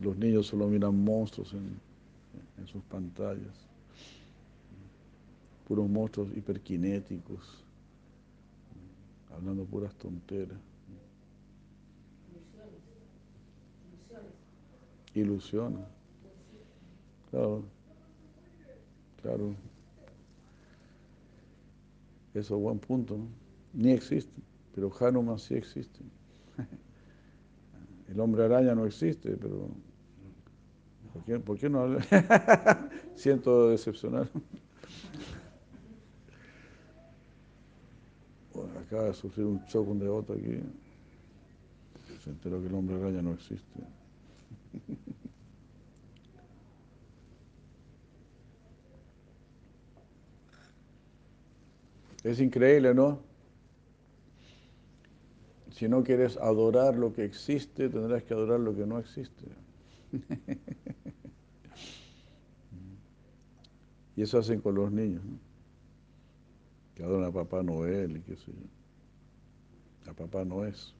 Los 0.00 0.16
niños 0.16 0.46
solo 0.46 0.68
miran 0.68 0.96
monstruos 1.02 1.52
en, 1.52 1.80
sus 2.66 2.82
pantallas. 2.84 3.66
Puros 5.66 5.88
monstruos 5.88 6.28
hiperkinéticos, 6.36 7.64
hablando 9.38 9.64
puras 9.64 9.94
tonteras. 9.94 10.58
Ilusiones. 15.14 15.86
Claro, 17.30 17.64
claro. 19.22 19.54
Eso 22.34 22.56
es 22.56 22.62
buen 22.62 22.78
punto, 22.78 23.16
¿no? 23.16 23.26
Ni 23.72 23.92
existe, 23.92 24.32
pero 24.74 24.92
Hanuman 25.00 25.38
sí 25.38 25.54
existe. 25.54 26.00
El 28.08 28.20
hombre 28.20 28.44
araña 28.44 28.74
no 28.74 28.86
existe, 28.86 29.36
pero 29.36 29.68
¿por 31.44 31.58
qué, 31.58 31.68
no 31.68 31.80
habla? 31.80 32.04
Siento 33.14 33.70
decepcionar. 33.70 34.28
Bueno, 38.54 38.77
acaba 38.88 39.04
de 39.04 39.12
sufrir 39.12 39.44
un 39.44 39.64
choque 39.66 39.92
de 39.92 40.08
otro 40.08 40.34
aquí. 40.34 40.60
Se 42.24 42.30
enteró 42.30 42.58
que 42.60 42.68
el 42.68 42.74
hombre 42.74 42.96
araña 42.96 43.22
no 43.22 43.34
existe. 43.34 43.80
Es 52.24 52.40
increíble, 52.40 52.92
¿no? 52.94 53.20
Si 55.70 55.88
no 55.88 56.02
quieres 56.02 56.36
adorar 56.36 56.96
lo 56.96 57.14
que 57.14 57.24
existe, 57.24 57.88
tendrás 57.88 58.24
que 58.24 58.34
adorar 58.34 58.58
lo 58.58 58.74
que 58.74 58.84
no 58.84 58.98
existe. 58.98 59.44
Y 64.16 64.22
eso 64.22 64.36
hacen 64.36 64.60
con 64.60 64.74
los 64.74 64.90
niños, 64.90 65.24
¿no? 65.24 65.38
Que 66.96 67.04
adoran 67.04 67.28
a 67.28 67.32
Papá 67.32 67.62
Noel 67.62 68.16
y 68.16 68.20
qué 68.22 68.34
sé 68.34 68.46
yo. 68.46 68.77
Papá 70.12 70.44
no 70.44 70.64
es. 70.64 70.94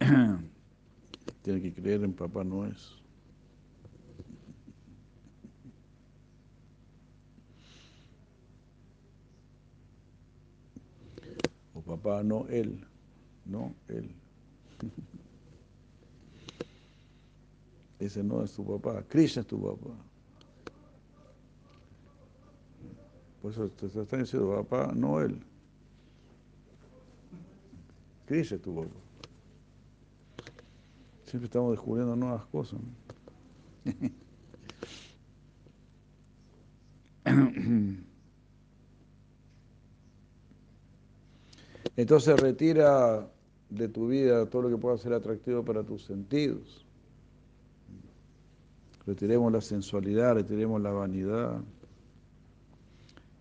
Tienen 1.42 1.62
que 1.62 1.74
creer 1.74 2.04
en 2.04 2.12
Papá 2.12 2.44
no 2.44 2.66
es. 2.66 2.92
O 11.74 11.80
Papá 11.80 12.22
no 12.22 12.46
él, 12.48 12.84
no 13.44 13.74
él. 13.88 14.14
Ese 17.98 18.22
no 18.22 18.44
es 18.44 18.52
tu 18.52 18.64
papá, 18.64 19.02
Krishna 19.08 19.42
es 19.42 19.48
tu 19.48 19.60
papá. 19.60 19.94
Por 23.42 23.52
eso 23.52 23.68
te 23.70 23.86
están 23.86 24.20
diciendo 24.20 24.54
papá, 24.54 24.92
no 24.94 25.20
él. 25.20 25.42
Tu 28.28 28.74
papá. 28.74 28.88
Siempre 31.24 31.46
estamos 31.46 31.70
descubriendo 31.72 32.14
nuevas 32.14 32.44
cosas. 32.46 32.78
Entonces 41.96 42.38
retira 42.38 43.26
de 43.70 43.88
tu 43.88 44.08
vida 44.08 44.44
todo 44.44 44.62
lo 44.62 44.68
que 44.68 44.76
pueda 44.76 44.98
ser 44.98 45.14
atractivo 45.14 45.64
para 45.64 45.82
tus 45.82 46.04
sentidos. 46.04 46.84
Retiremos 49.06 49.50
la 49.50 49.62
sensualidad, 49.62 50.34
retiremos 50.34 50.82
la 50.82 50.90
vanidad. 50.90 51.62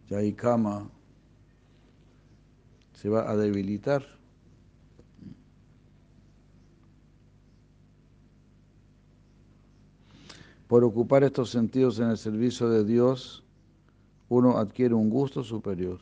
Ya 0.07 0.19
hay 0.19 0.31
cama 0.31 0.89
se 2.93 3.09
va 3.09 3.29
a 3.29 3.35
debilitar. 3.35 4.17
Por 10.67 10.83
ocupar 10.83 11.23
estos 11.23 11.49
sentidos 11.49 11.99
en 11.99 12.09
el 12.09 12.17
servicio 12.17 12.69
de 12.69 12.83
Dios, 12.83 13.43
uno 14.27 14.57
adquiere 14.57 14.93
un 14.93 15.09
gusto 15.09 15.43
superior. 15.43 15.99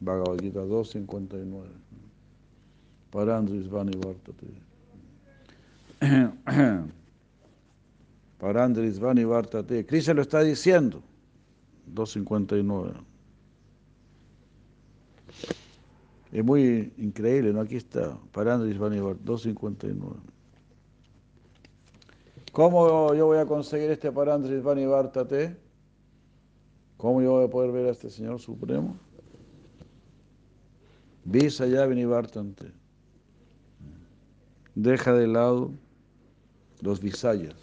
Bhagavad 0.00 0.38
Gita 0.40 0.60
2.59. 0.60 1.64
Parandrisvani 3.10 3.98
Vartate. 3.98 4.46
Parandrisvani 8.38 9.24
Vartate. 9.24 9.84
Krishna 9.84 10.14
lo 10.14 10.22
está 10.22 10.42
diciendo. 10.42 11.02
2.59. 11.92 12.94
Es 16.32 16.44
muy 16.44 16.92
increíble, 16.96 17.52
¿no? 17.52 17.60
Aquí 17.60 17.74
está. 17.74 18.16
Parandrisvani 18.32 19.00
Vartate. 19.00 19.24
2.59. 19.24 20.39
¿Cómo 22.52 23.14
yo 23.14 23.26
voy 23.26 23.38
a 23.38 23.46
conseguir 23.46 23.90
este 23.90 24.10
Parandrisvani 24.10 24.86
Vartate? 24.86 25.56
¿Cómo 26.96 27.22
yo 27.22 27.32
voy 27.32 27.44
a 27.44 27.48
poder 27.50 27.70
ver 27.70 27.86
a 27.86 27.90
este 27.90 28.10
Señor 28.10 28.40
Supremo? 28.40 28.96
Visa 31.24 31.66
ya. 31.66 31.86
Deja 34.74 35.12
de 35.12 35.26
lado 35.26 35.70
los 36.80 37.00
visayas, 37.00 37.54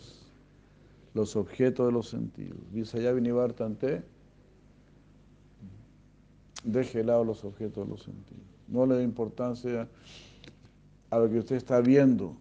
los 1.14 1.36
objetos 1.36 1.88
de 1.88 1.92
los 1.92 2.10
sentidos. 2.10 2.60
Visa 2.72 2.98
ya 3.00 3.12
Vinivartante. 3.12 4.04
Deje 6.64 7.00
de 7.00 7.04
lado 7.04 7.24
los 7.24 7.44
objetos 7.44 7.86
de 7.86 7.92
los 7.92 8.04
sentidos. 8.04 8.46
No 8.68 8.86
le 8.86 8.96
dé 8.96 9.04
importancia 9.04 9.88
a 11.10 11.20
lo 11.20 11.30
que 11.30 11.40
usted 11.40 11.56
está 11.56 11.80
viendo, 11.82 12.36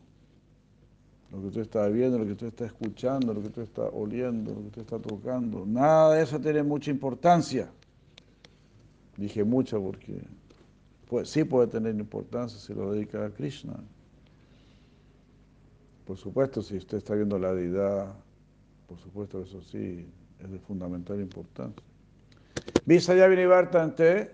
lo 1.33 1.41
que 1.41 1.47
usted 1.49 1.63
está 1.63 1.89
viendo, 1.89 2.19
lo 2.19 2.25
que 2.25 2.33
usted 2.33 2.47
está 2.49 2.67
escuchando, 2.67 3.35
lo 3.35 3.41
que 3.41 3.49
usted 3.49 3.63
está 3.63 3.83
oliendo, 3.83 4.55
lo 4.55 4.61
que 4.61 4.67
usted 4.67 4.83
está 4.83 4.99
tocando. 4.99 5.67
Nada 5.67 6.15
de 6.15 6.23
eso 6.23 6.41
tiene 6.41 6.63
mucha 6.63 6.91
importancia. 6.91 7.69
Dije 9.17 9.43
mucha 9.45 9.79
porque 9.79 10.23
pues, 11.09 11.29
sí 11.29 11.45
puede 11.45 11.67
tener 11.69 11.95
importancia 11.97 12.59
si 12.59 12.75
lo 12.75 12.93
dedica 12.93 13.25
a 13.25 13.31
Krishna. 13.31 13.75
Por 16.07 16.17
supuesto, 16.17 16.63
si 16.63 16.77
usted 16.77 16.99
está 16.99 17.15
viendo 17.15 17.39
la 17.39 17.53
deidad, 17.53 18.15
por 18.87 18.99
supuesto 18.99 19.43
eso 19.43 19.61
sí 19.61 20.07
es 20.39 20.51
de 20.51 20.59
fundamental 20.61 21.21
importancia. 21.21 21.85
Visaya 22.85 23.27
Vinivartante, 23.27 24.31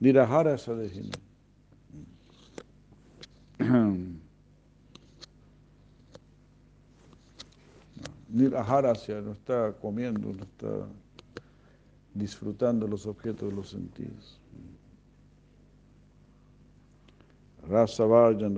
Nirahara 0.00 0.56
Sadehina. 8.34 8.50
Nirahara 8.50 8.92
no 9.22 9.32
está 9.32 9.72
comiendo, 9.80 10.32
no 10.32 10.42
está 10.42 10.86
disfrutando 12.14 12.86
los 12.86 13.06
objetos 13.06 13.48
de 13.50 13.56
los 13.56 13.70
sentidos. 13.70 14.40
Rasa 17.68 18.04
vayan. 18.04 18.54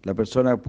La 0.03 0.15
persona, 0.15 0.59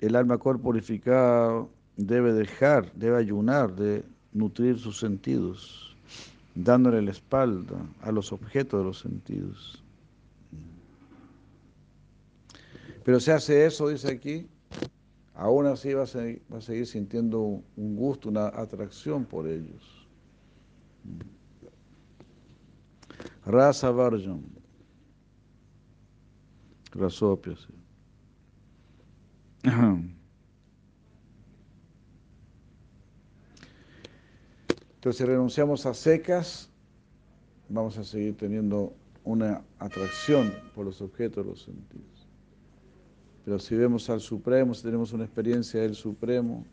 el 0.00 0.16
alma 0.16 0.36
corporificada 0.36 1.66
debe 1.96 2.34
dejar, 2.34 2.92
debe 2.92 3.16
ayunar, 3.16 3.74
de 3.74 4.04
nutrir 4.34 4.78
sus 4.78 4.98
sentidos, 4.98 5.91
dándole 6.54 7.02
la 7.02 7.10
espalda 7.10 7.76
a 8.00 8.12
los 8.12 8.32
objetos 8.32 8.80
de 8.80 8.84
los 8.84 8.98
sentidos. 9.00 9.82
Pero 13.04 13.18
se 13.20 13.32
hace 13.32 13.66
eso, 13.66 13.88
dice 13.88 14.12
aquí, 14.12 14.46
aún 15.34 15.66
así 15.66 15.92
va 15.92 16.04
a, 16.04 16.06
seguir, 16.06 16.86
sintiendo 16.86 17.40
un 17.40 17.96
gusto, 17.96 18.28
una 18.28 18.46
atracción 18.46 19.24
por 19.24 19.48
ellos. 19.48 20.06
Rasa 23.44 23.90
Varjan. 23.90 24.62
Rasopia, 26.94 27.56
Entonces, 35.02 35.18
si 35.18 35.24
renunciamos 35.24 35.84
a 35.84 35.94
secas, 35.94 36.70
vamos 37.68 37.98
a 37.98 38.04
seguir 38.04 38.36
teniendo 38.36 38.94
una 39.24 39.64
atracción 39.80 40.54
por 40.76 40.86
los 40.86 41.02
objetos 41.02 41.44
de 41.44 41.50
los 41.50 41.60
sentidos. 41.60 42.28
Pero 43.44 43.58
si 43.58 43.74
vemos 43.74 44.08
al 44.10 44.20
Supremo, 44.20 44.72
si 44.74 44.84
tenemos 44.84 45.12
una 45.12 45.24
experiencia 45.24 45.80
del 45.80 45.96
Supremo, 45.96 46.64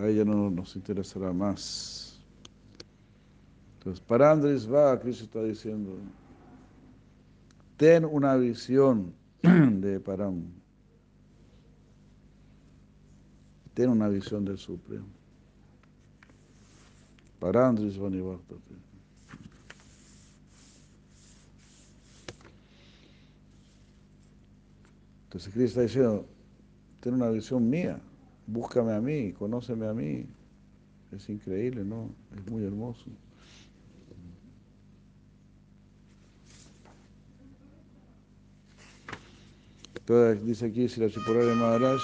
a 0.00 0.06
ella 0.06 0.24
no 0.24 0.50
nos 0.50 0.74
interesará 0.74 1.30
más. 1.30 2.18
Entonces, 3.74 4.02
para 4.02 4.30
Andrés 4.30 4.66
va, 4.66 4.98
Cristo 4.98 5.24
está 5.24 5.42
diciendo, 5.42 5.98
ten 7.76 8.06
una 8.06 8.34
visión 8.36 9.12
de 9.42 10.00
Param. 10.00 10.42
Ten 13.74 13.90
una 13.90 14.08
visión 14.08 14.46
del 14.46 14.56
Supremo. 14.56 15.21
Parandris 17.42 17.98
Vanivartate. 17.98 18.54
Entonces 25.24 25.52
Cristo 25.52 25.64
está 25.64 25.82
diciendo, 25.82 26.24
ten 27.00 27.14
una 27.14 27.30
visión 27.30 27.68
mía, 27.68 27.98
búscame 28.46 28.92
a 28.94 29.00
mí, 29.00 29.32
conóceme 29.32 29.88
a 29.88 29.92
mí. 29.92 30.24
Es 31.10 31.28
increíble, 31.28 31.84
¿no? 31.84 32.10
Es 32.36 32.48
muy 32.48 32.62
hermoso. 32.62 33.06
Entonces 39.96 40.46
dice 40.46 40.66
aquí, 40.66 40.88
si 40.88 41.00
la 41.00 41.08
de 41.08 41.54
Maharaj, 41.56 42.00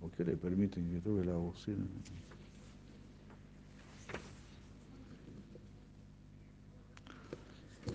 ¿por 0.00 0.12
qué 0.12 0.24
le 0.24 0.36
permiten 0.36 0.88
que 0.88 1.00
toque 1.00 1.24
la 1.24 1.34
bocina? 1.34 1.84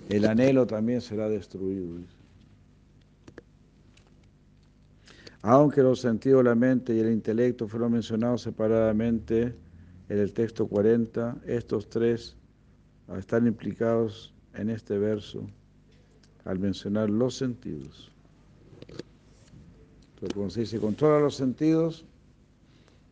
El 0.09 0.25
anhelo 0.25 0.65
también 0.65 1.01
será 1.01 1.27
destruido. 1.27 1.99
Aunque 5.41 5.81
los 5.81 6.01
sentidos, 6.01 6.43
la 6.43 6.55
mente 6.55 6.95
y 6.95 6.99
el 6.99 7.11
intelecto 7.11 7.67
fueron 7.67 7.93
mencionados 7.93 8.41
separadamente, 8.41 9.55
en 10.09 10.19
el 10.19 10.31
texto 10.33 10.67
40, 10.67 11.37
estos 11.45 11.89
tres 11.89 12.35
están 13.17 13.47
implicados 13.47 14.33
en 14.53 14.69
este 14.69 14.97
verso 14.97 15.47
al 16.45 16.59
mencionar 16.59 17.09
los 17.09 17.35
sentidos. 17.35 18.09
Entonces, 20.15 20.33
cuando 20.33 20.49
se 20.49 20.59
dice 20.61 20.79
controla 20.79 21.19
los 21.19 21.35
sentidos, 21.35 22.05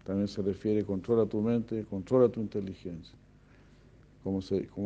también 0.05 0.27
se 0.27 0.41
refiere 0.41 0.83
controla 0.83 1.25
tu 1.25 1.41
mente, 1.41 1.85
controla 1.89 2.29
tu 2.29 2.39
inteligencia. 2.39 3.15
Como, 4.25 4.39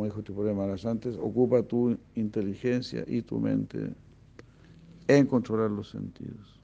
dijo 0.03 0.21
Tripura 0.21 0.53
Maharaj 0.53 0.85
antes, 0.85 1.15
ocupa 1.15 1.63
tu 1.63 1.97
inteligencia 2.15 3.05
y 3.07 3.21
tu 3.21 3.39
mente 3.39 3.93
en 5.07 5.25
controlar 5.27 5.71
los 5.71 5.91
sentidos. 5.91 6.59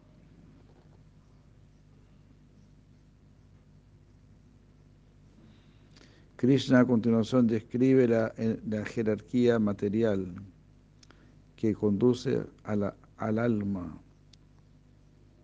Krishna 6.36 6.82
a 6.82 6.86
continuación 6.86 7.48
describe 7.48 8.10
la, 8.10 8.34
la 8.68 8.84
jerarquía 8.84 9.58
material 9.58 10.36
que 11.56 11.74
conduce 11.74 12.44
al 12.66 13.40
alma 13.40 13.98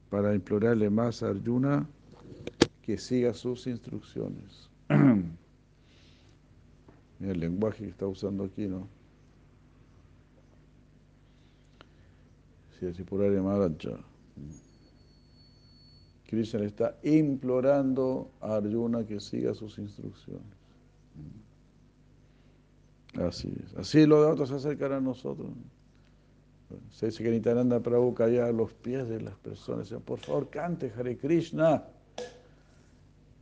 para 0.09 0.35
implorarle 0.35 0.89
más 0.89 1.23
a 1.23 1.29
Arjuna 1.29 1.87
que 2.81 2.97
siga 2.97 3.33
sus 3.33 3.67
instrucciones. 3.67 4.69
Mira 7.21 7.33
el 7.33 7.39
lenguaje 7.39 7.83
que 7.83 7.89
está 7.91 8.07
usando 8.07 8.43
aquí, 8.45 8.67
¿no? 8.67 8.87
Si 12.79 13.03
por 13.03 13.19
Maharaja. 13.19 13.99
Krishna 16.25 16.63
está 16.63 16.97
implorando 17.03 18.31
a 18.41 18.55
Arjuna 18.55 19.05
que 19.05 19.19
siga 19.19 19.53
sus 19.53 19.77
instrucciones. 19.77 20.41
Así 23.19 23.53
es. 23.63 23.77
Así 23.77 24.07
los 24.07 24.25
otros 24.25 24.49
se 24.49 24.55
acercan 24.55 24.93
a 24.93 24.99
nosotros. 24.99 25.49
Se 26.89 27.05
dice 27.05 27.23
que 27.23 27.29
Nitananda 27.29 27.79
Prabhu 27.81 28.15
caía 28.15 28.47
a 28.47 28.51
los 28.51 28.73
pies 28.73 29.07
de 29.07 29.21
las 29.21 29.35
personas. 29.35 29.93
Por 30.03 30.17
favor, 30.17 30.49
cante 30.49 30.91
Hare 30.97 31.17
Krishna. 31.17 31.83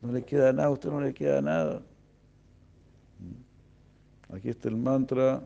No 0.01 0.11
le 0.11 0.25
queda 0.25 0.51
nada, 0.51 0.67
a 0.67 0.71
usted 0.71 0.89
no 0.89 0.99
le 0.99 1.13
queda 1.13 1.41
nada. 1.41 1.81
Aquí 4.33 4.49
está 4.49 4.69
el 4.69 4.77
mantra. 4.77 5.43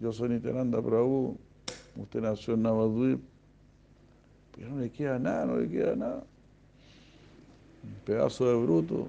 Yo 0.00 0.12
soy 0.12 0.30
Nitananda 0.30 0.80
Prabhu. 0.82 1.36
Usted 1.96 2.20
nació 2.20 2.54
en 2.54 2.62
Navadvip. 2.62 3.20
Pero 4.56 4.70
no 4.70 4.80
le 4.80 4.90
queda 4.90 5.18
nada, 5.18 5.46
no 5.46 5.56
le 5.56 5.68
queda 5.68 5.96
nada. 5.96 6.24
Pedazo 8.04 8.48
de 8.48 8.64
bruto. 8.64 9.08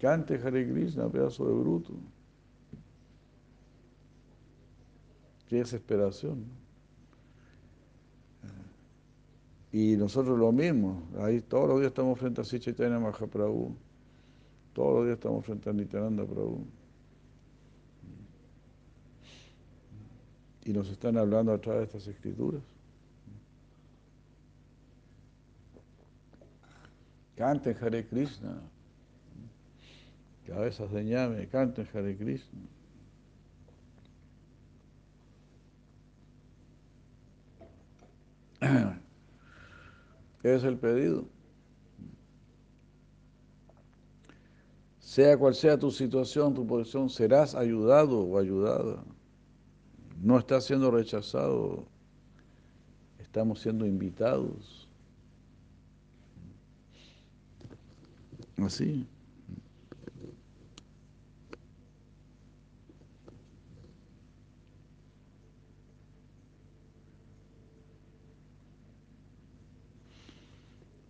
Cante 0.00 0.34
Hare 0.34 0.68
Krishna, 0.68 1.08
pedazo 1.08 1.46
de 1.46 1.54
bruto. 1.54 1.92
Qué 5.48 5.56
desesperación. 5.56 6.44
Y 9.70 9.96
nosotros 9.96 10.38
lo 10.38 10.52
mismo. 10.52 11.02
Ahí 11.18 11.40
todos 11.40 11.68
los 11.68 11.80
días 11.80 11.90
estamos 11.90 12.18
frente 12.18 12.40
a 12.40 12.44
Sichaitanya 12.44 12.98
Mahaprabhu. 12.98 13.74
Todos 14.74 14.94
los 14.96 15.04
días 15.04 15.16
estamos 15.16 15.44
frente 15.44 15.70
a 15.70 15.72
Nityananda 15.72 16.24
Prabhu. 16.24 16.64
Y 20.64 20.72
nos 20.72 20.88
están 20.88 21.16
hablando 21.16 21.52
a 21.52 21.60
través 21.60 21.80
de 21.80 21.84
estas 21.98 22.06
escrituras. 22.14 22.62
Canten 27.36 27.76
Hare 27.80 28.06
Krishna. 28.06 28.60
Cabezas 30.46 30.90
de 30.92 31.04
ñame, 31.04 31.48
canten 31.48 31.88
Hare 31.92 32.16
Krishna. 32.16 32.60
es 40.42 40.64
el 40.64 40.78
pedido. 40.78 41.26
Sea 45.00 45.36
cual 45.36 45.54
sea 45.54 45.78
tu 45.78 45.90
situación, 45.90 46.54
tu 46.54 46.66
posición, 46.66 47.10
serás 47.10 47.54
ayudado 47.54 48.20
o 48.20 48.38
ayudada. 48.38 49.02
No 50.22 50.38
estás 50.38 50.66
siendo 50.66 50.92
rechazado, 50.92 51.84
estamos 53.18 53.58
siendo 53.58 53.84
invitados. 53.84 54.88
Así. 58.58 59.04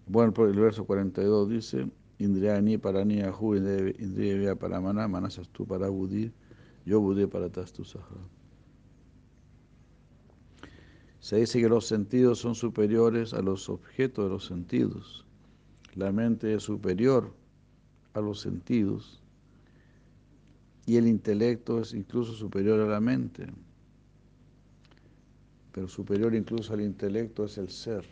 Bueno, 0.07 0.33
el 0.47 0.59
verso 0.59 0.87
42 0.87 1.51
dice, 1.51 1.87
Indriani 2.19 2.79
parani 2.79 3.21
ahu 3.21 3.57
indriya 3.57 4.57
paramana 4.57 5.07
manasastu 5.07 5.67
para 5.67 5.91
budi, 5.91 6.33
yo 6.87 6.99
budi 7.01 7.27
para 7.27 7.51
tastusaha. 7.51 8.32
Se 11.23 11.37
dice 11.37 11.61
que 11.61 11.69
los 11.69 11.87
sentidos 11.87 12.41
son 12.41 12.57
superiores 12.57 13.33
a 13.33 13.41
los 13.43 13.69
objetos 13.69 14.25
de 14.25 14.29
los 14.29 14.45
sentidos. 14.45 15.25
La 15.95 16.11
mente 16.11 16.53
es 16.53 16.65
superior 16.65 17.33
a 18.15 18.21
los 18.21 18.41
sentidos 18.41 19.23
y 20.85 20.97
el 20.97 21.07
intelecto 21.07 21.81
es 21.81 21.95
incluso 21.95 22.33
superior 22.33 22.81
a 22.81 22.87
la 22.87 22.99
mente. 22.99 23.47
Pero 25.71 25.87
superior 25.87 26.35
incluso 26.35 26.75
al 26.75 26.81
intelecto 26.81 27.45
es 27.45 27.57
el 27.57 27.71
ser. 27.71 28.05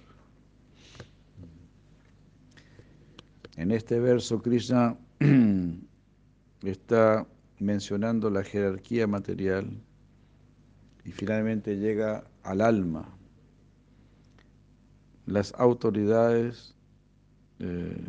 En 3.57 3.73
este 3.73 3.99
verso 3.99 4.41
Krishna 4.41 4.97
está 6.63 7.27
mencionando 7.59 8.31
la 8.31 8.45
jerarquía 8.45 9.09
material 9.09 9.69
y 11.05 11.11
finalmente 11.11 11.77
llega 11.77 12.30
al 12.43 12.61
alma. 12.61 13.09
Las 15.27 15.53
autoridades 15.55 16.75
eh, 17.59 18.09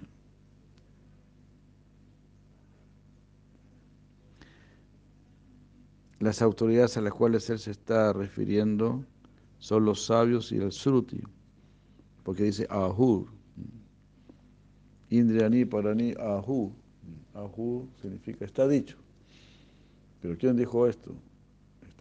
las 6.20 6.42
autoridades 6.42 6.98
a 6.98 7.02
las 7.02 7.14
cuales 7.14 7.50
él 7.50 7.60
se 7.60 7.72
está 7.72 8.14
refiriendo 8.14 9.04
son 9.58 9.86
los 9.86 10.06
sabios 10.06 10.52
y 10.52 10.58
el 10.58 10.72
sruti, 10.72 11.22
porque 12.24 12.44
dice 12.44 12.68
ahur, 12.70 13.28
Indriani 15.10 15.66
Parani 15.66 16.14
Ahu. 16.18 16.74
Ahu 17.34 17.90
significa 18.02 18.46
está 18.46 18.68
dicho. 18.68 18.98
Pero 20.22 20.38
¿quién 20.38 20.56
dijo 20.56 20.88
esto? 20.88 21.14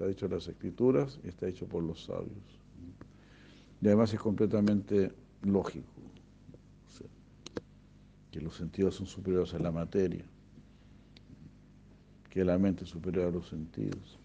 Está 0.00 0.08
dicho 0.08 0.24
en 0.24 0.32
las 0.32 0.48
escrituras 0.48 1.20
y 1.22 1.28
está 1.28 1.44
dicho 1.44 1.66
por 1.66 1.82
los 1.82 2.04
sabios. 2.04 2.58
Y 3.82 3.86
además 3.86 4.14
es 4.14 4.18
completamente 4.18 5.12
lógico. 5.42 5.92
que 8.30 8.40
los 8.40 8.56
sentidos 8.56 8.94
son 8.94 9.06
superiores 9.06 9.52
a 9.52 9.58
la 9.58 9.70
materia. 9.70 10.24
Que 12.30 12.46
la 12.46 12.56
mente 12.56 12.84
es 12.84 12.90
superior 12.90 13.26
a 13.26 13.30
los 13.30 13.46
sentidos. 13.46 14.18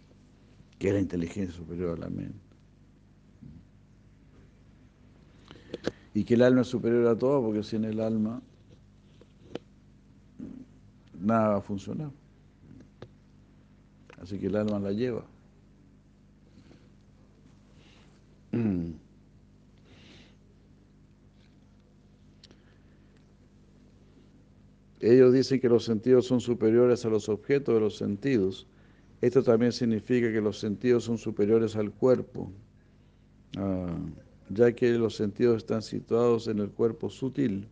Que 0.80 0.94
la 0.94 1.02
inteligencia 1.02 1.50
es 1.50 1.56
superior 1.56 1.98
a 1.98 2.06
la 2.06 2.10
mente. 2.10 2.40
Y 6.14 6.24
que 6.24 6.36
el 6.36 6.42
alma 6.44 6.62
es 6.62 6.68
superior 6.68 7.06
a 7.08 7.18
todo 7.18 7.42
porque 7.42 7.64
sin 7.64 7.84
el 7.84 8.00
alma 8.00 8.42
nada 11.20 11.50
va 11.50 11.58
a 11.58 11.62
funcionar. 11.62 12.12
Así 14.22 14.40
que 14.40 14.48
el 14.48 14.56
alma 14.56 14.80
la 14.80 14.94
lleva. 14.94 15.35
Ellos 25.00 25.34
dicen 25.34 25.60
que 25.60 25.70
los 25.70 25.84
sentidos 25.84 26.26
son 26.26 26.40
superiores 26.40 27.06
a 27.06 27.10
los 27.10 27.30
objetos 27.30 27.76
de 27.76 27.82
los 27.82 27.98
sentidos. 27.98 28.66
Esto 29.22 29.44
también 29.44 29.72
significa 29.72 30.32
que 30.32 30.42
los 30.42 30.60
sentidos 30.60 31.04
son 31.04 31.18
superiores 31.18 31.76
al 31.76 31.92
cuerpo, 31.92 32.52
ah, 33.58 33.98
ya 34.50 34.72
que 34.72 34.92
los 34.98 35.16
sentidos 35.16 35.58
están 35.58 35.82
situados 35.82 36.48
en 36.48 36.60
el 36.60 36.70
cuerpo 36.70 37.10
sutil 37.10 37.68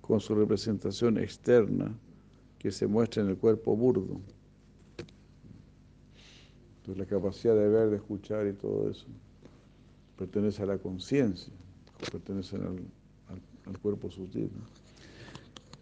con 0.00 0.20
su 0.20 0.34
representación 0.34 1.18
externa 1.18 1.92
que 2.58 2.70
se 2.70 2.86
muestra 2.86 3.22
en 3.22 3.30
el 3.30 3.36
cuerpo 3.36 3.76
burdo. 3.76 4.20
Entonces 6.86 7.04
la 7.04 7.06
capacidad 7.18 7.56
de 7.56 7.68
ver, 7.68 7.90
de 7.90 7.96
escuchar 7.96 8.46
y 8.46 8.52
todo 8.52 8.88
eso 8.88 9.06
pertenece 10.16 10.62
a 10.62 10.66
la 10.66 10.78
conciencia, 10.78 11.52
pertenece 12.12 12.56
al, 12.56 12.78
cuerpo 13.82 14.08
sutil. 14.08 14.48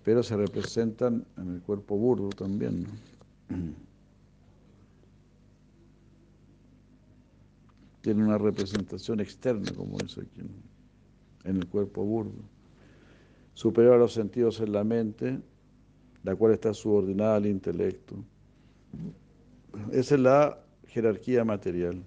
pero 0.02 0.22
se 0.22 0.34
representan 0.34 1.26
en 1.36 1.56
el 1.56 1.60
cuerpo 1.60 1.98
burdo 1.98 2.30
también. 2.30 2.84
¿no? 2.84 2.88
Tiene 8.00 8.24
una 8.24 8.38
representación 8.38 9.20
externa, 9.20 9.70
como 9.76 9.98
dice 9.98 10.22
aquí, 10.22 10.40
en 11.44 11.56
el 11.56 11.66
cuerpo 11.66 12.02
burdo. 12.02 12.32
Superior 13.52 13.92
a 13.96 13.98
los 13.98 14.14
sentidos 14.14 14.58
en 14.60 14.72
la 14.72 14.84
mente, 14.84 15.38
la 16.22 16.34
cual 16.34 16.54
está 16.54 16.72
subordinada 16.72 17.36
al 17.36 17.44
intelecto. 17.44 18.16
Esa 19.92 20.14
es 20.14 20.20
la 20.20 20.63
jerarquía 20.88 21.44
material. 21.44 22.02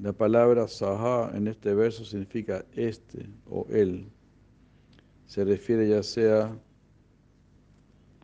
La 0.00 0.12
palabra 0.12 0.66
saha 0.66 1.30
en 1.36 1.46
este 1.46 1.74
verso 1.74 2.04
significa 2.04 2.64
este 2.74 3.28
o 3.48 3.66
él. 3.70 4.10
Se 5.26 5.44
refiere 5.44 5.88
ya 5.88 6.02
sea 6.02 6.58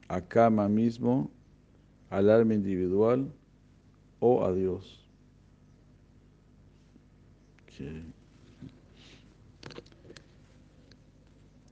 a 0.09 0.21
Kama 0.21 0.69
mismo, 0.69 1.31
al 2.11 2.31
alma 2.31 2.55
individual 2.55 3.33
o 4.19 4.45
a 4.45 4.53
Dios. 4.53 5.01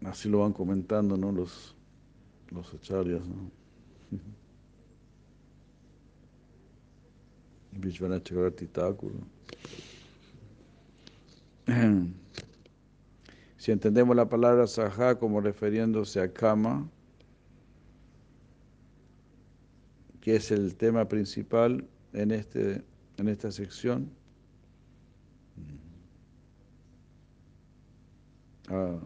Así 0.05 0.29
lo 0.29 0.41
van 0.41 0.53
comentando 0.53 1.16
¿no? 1.16 1.33
los, 1.33 1.74
los 2.51 2.72
acharyas. 2.72 3.26
¿no? 3.26 3.57
Si 13.58 13.72
entendemos 13.72 14.14
la 14.14 14.28
palabra 14.28 14.68
saha 14.68 15.18
como 15.18 15.40
refiriéndose 15.40 16.20
a 16.20 16.32
kama, 16.32 16.88
que 20.20 20.36
es 20.36 20.52
el 20.52 20.76
tema 20.76 21.08
principal 21.08 21.84
en, 22.12 22.30
este, 22.30 22.84
en 23.16 23.28
esta 23.28 23.50
sección, 23.50 24.10
ah. 28.68 29.00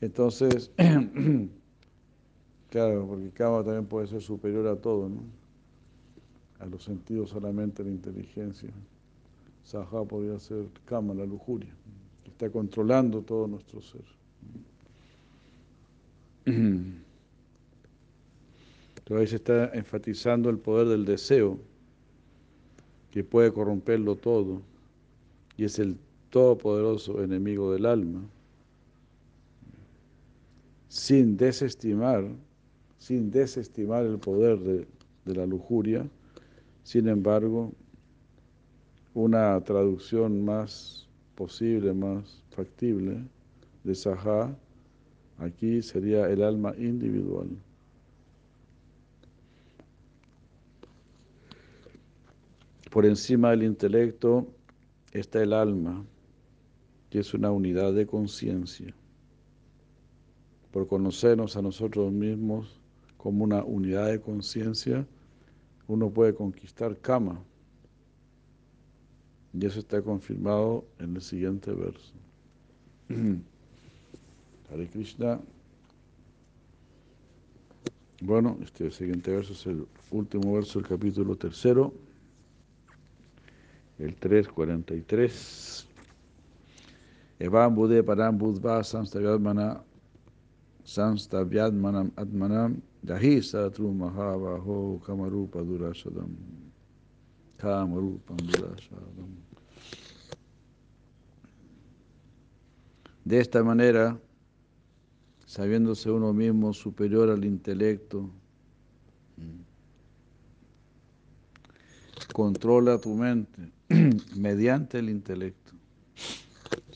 entonces, 0.00 0.70
claro, 2.70 3.06
porque 3.06 3.30
kama 3.30 3.64
también 3.64 3.86
puede 3.86 4.06
ser 4.06 4.22
superior 4.22 4.66
a 4.66 4.76
todo, 4.76 5.08
¿no? 5.08 5.22
a 6.58 6.66
los 6.66 6.82
sentidos 6.84 7.30
solamente 7.30 7.84
la 7.84 7.90
inteligencia. 7.90 8.70
Saha 9.62 10.04
podría 10.04 10.38
ser 10.38 10.66
kama, 10.84 11.14
la 11.14 11.26
lujuria, 11.26 11.72
está 12.26 12.50
controlando 12.50 13.22
todo 13.22 13.46
nuestro 13.46 13.80
ser. 13.82 14.04
Entonces 16.46 17.02
ahí 19.10 19.26
se 19.26 19.36
está 19.36 19.70
enfatizando 19.74 20.50
el 20.50 20.58
poder 20.58 20.88
del 20.88 21.04
deseo, 21.04 21.58
que 23.10 23.24
puede 23.24 23.52
corromperlo 23.52 24.16
todo, 24.16 24.62
y 25.56 25.64
es 25.64 25.78
el 25.78 25.96
todopoderoso 26.30 27.22
enemigo 27.22 27.72
del 27.72 27.86
alma, 27.86 28.22
sin 30.88 31.36
desestimar, 31.36 32.24
sin 32.98 33.30
desestimar 33.30 34.04
el 34.04 34.18
poder 34.18 34.58
de, 34.58 34.86
la 35.24 35.46
lujuria, 35.46 36.08
sin 36.82 37.06
embargo, 37.08 37.72
una 39.14 39.60
traducción 39.60 40.44
más 40.44 41.06
posible, 41.34 41.92
más 41.92 42.42
factible 42.50 43.22
de 43.84 43.94
Sahá, 43.94 44.56
aquí 45.36 45.82
sería 45.82 46.28
el 46.30 46.42
alma 46.42 46.74
individual. 46.78 47.48
Por 52.90 53.04
encima 53.04 53.50
del 53.50 53.64
intelecto 53.64 54.48
está 55.12 55.42
el 55.42 55.52
alma, 55.52 56.04
que 57.10 57.18
es 57.20 57.34
una 57.34 57.52
unidad 57.52 57.92
de 57.92 58.06
conciencia. 58.06 58.94
Por 60.72 60.88
conocernos 60.88 61.56
a 61.56 61.62
nosotros 61.62 62.10
mismos 62.12 62.77
como 63.18 63.44
una 63.44 63.62
unidad 63.62 64.06
de 64.06 64.20
conciencia, 64.20 65.06
uno 65.86 66.08
puede 66.08 66.34
conquistar 66.34 66.96
Kama. 66.96 67.42
Y 69.52 69.66
eso 69.66 69.80
está 69.80 70.00
confirmado 70.00 70.86
en 70.98 71.16
el 71.16 71.22
siguiente 71.22 71.72
verso. 71.72 72.14
Hare 74.72 74.88
Krishna. 74.88 75.40
Bueno, 78.20 78.58
este 78.62 78.90
siguiente 78.90 79.30
verso 79.30 79.52
es 79.52 79.66
el 79.66 79.86
último 80.10 80.54
verso 80.54 80.78
del 80.78 80.88
capítulo 80.88 81.36
tercero, 81.36 81.92
el 83.98 84.18
3.43. 84.18 85.86
Evam 87.40 87.74
Bude 87.74 88.02
Param 88.02 88.36
Budva 88.36 88.82
Samstavyadmana 88.82 89.82
Samstavyadmanam 90.84 92.10
Atmanam 92.16 92.82
Yahi 93.08 93.40
Satru 93.40 93.90
Mahavaho 93.90 95.00
Kamarupa 95.00 95.64
Durashadam. 95.64 96.28
Kamarupa 97.56 98.36
Durashadam. 98.36 99.30
De 103.24 103.38
esta 103.40 103.62
manera, 103.62 104.18
sabiéndose 105.46 106.10
uno 106.10 106.34
mismo 106.34 106.74
superior 106.74 107.30
al 107.30 107.44
intelecto, 107.44 108.28
controla 112.34 112.98
tu 112.98 113.14
mente 113.14 113.72
mediante 114.36 114.98
el 114.98 115.08
intelecto, 115.08 115.72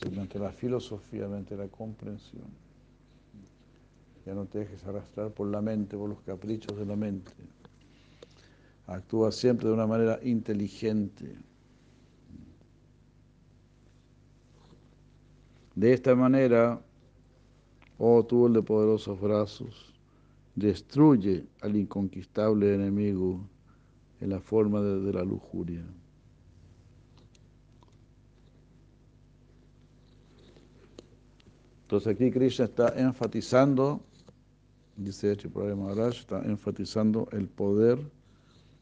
mediante 0.03 0.37
la 0.37 0.51
filosofía, 0.51 1.27
mediante 1.27 1.57
la 1.57 1.67
comprensión. 1.67 2.62
Ya 4.25 4.33
no 4.33 4.45
te 4.45 4.59
dejes 4.59 4.83
arrastrar 4.85 5.31
por 5.31 5.47
la 5.47 5.61
mente, 5.61 5.97
por 5.97 6.09
los 6.09 6.21
caprichos 6.21 6.77
de 6.77 6.85
la 6.85 6.95
mente. 6.95 7.31
Actúa 8.87 9.31
siempre 9.31 9.67
de 9.67 9.73
una 9.73 9.87
manera 9.87 10.19
inteligente. 10.23 11.35
De 15.75 15.93
esta 15.93 16.15
manera, 16.15 16.81
oh 17.97 18.23
tú 18.25 18.47
el 18.47 18.53
de 18.53 18.61
poderosos 18.61 19.19
brazos, 19.19 19.93
destruye 20.55 21.45
al 21.61 21.75
inconquistable 21.75 22.75
enemigo 22.75 23.41
en 24.21 24.29
la 24.29 24.39
forma 24.39 24.81
de, 24.81 25.01
de 25.01 25.13
la 25.13 25.23
lujuria. 25.23 25.83
Entonces 31.81 32.15
aquí 32.15 32.31
Krishna 32.31 32.65
está 32.65 32.93
enfatizando 32.95 34.01
dice 34.95 35.35
Chipraya 35.37 35.75
Maharaj, 35.75 36.19
está 36.19 36.43
enfatizando 36.43 37.27
el 37.31 37.47
poder 37.47 37.99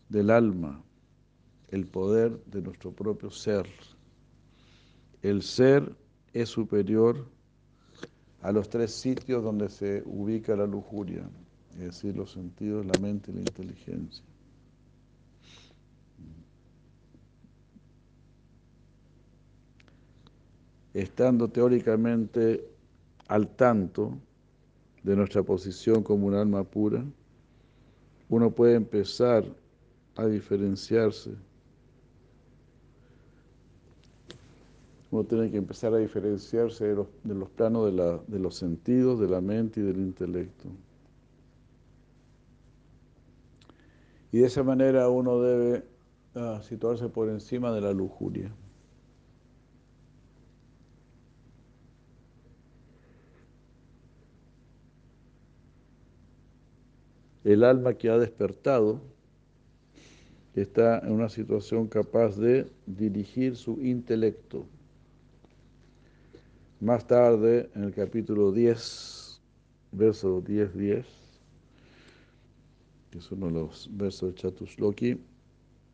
del 0.09 0.29
alma, 0.29 0.83
el 1.69 1.85
poder 1.87 2.43
de 2.45 2.61
nuestro 2.61 2.91
propio 2.91 3.31
ser. 3.31 3.65
El 5.21 5.41
ser 5.41 5.95
es 6.33 6.49
superior 6.49 7.25
a 8.41 8.51
los 8.51 8.69
tres 8.69 8.91
sitios 8.91 9.43
donde 9.43 9.69
se 9.69 10.03
ubica 10.05 10.55
la 10.55 10.65
lujuria, 10.65 11.29
es 11.73 11.79
decir, 11.79 12.15
los 12.15 12.31
sentidos, 12.31 12.85
la 12.85 12.99
mente 12.99 13.31
y 13.31 13.35
la 13.35 13.41
inteligencia. 13.41 14.25
Estando 20.93 21.47
teóricamente 21.47 22.67
al 23.27 23.47
tanto 23.55 24.17
de 25.03 25.15
nuestra 25.15 25.43
posición 25.43 26.03
como 26.03 26.27
un 26.27 26.35
alma 26.35 26.63
pura, 26.63 27.03
uno 28.29 28.51
puede 28.51 28.75
empezar 28.75 29.43
a 30.15 30.25
diferenciarse. 30.25 31.31
Uno 35.09 35.25
tiene 35.25 35.51
que 35.51 35.57
empezar 35.57 35.93
a 35.93 35.97
diferenciarse 35.97 36.85
de 36.85 36.95
los, 36.95 37.49
planos 37.49 37.93
de, 38.27 38.39
los 38.39 38.55
sentidos, 38.55 39.19
de 39.19 39.27
la 39.27 39.41
mente 39.41 39.81
y 39.81 39.83
del 39.83 39.97
intelecto. 39.97 40.69
Y 44.31 44.39
de 44.39 44.47
esa 44.47 44.63
manera 44.63 45.09
uno 45.09 45.41
debe 45.41 45.83
ah, 46.35 46.61
situarse 46.63 47.09
por 47.09 47.27
encima 47.27 47.73
de 47.73 47.81
la 47.81 47.91
lujuria. 47.91 48.49
El 57.43 57.63
alma 57.63 57.93
que 57.93 58.09
ha 58.09 58.17
despertado 58.17 59.01
está 60.55 60.99
en 60.99 61.13
una 61.13 61.29
situación 61.29 61.87
capaz 61.87 62.37
de 62.37 62.67
dirigir 62.85 63.55
su 63.55 63.81
intelecto. 63.81 64.65
Más 66.79 67.07
tarde, 67.07 67.69
en 67.75 67.83
el 67.83 67.93
capítulo 67.93 68.51
10, 68.51 69.41
verso 69.91 70.43
10-10, 70.43 71.05
que 73.11 73.17
es 73.17 73.31
uno 73.31 73.47
de 73.47 73.53
los 73.53 73.89
versos 73.91 74.33
de 74.33 74.41
Chatusloki, 74.41 75.19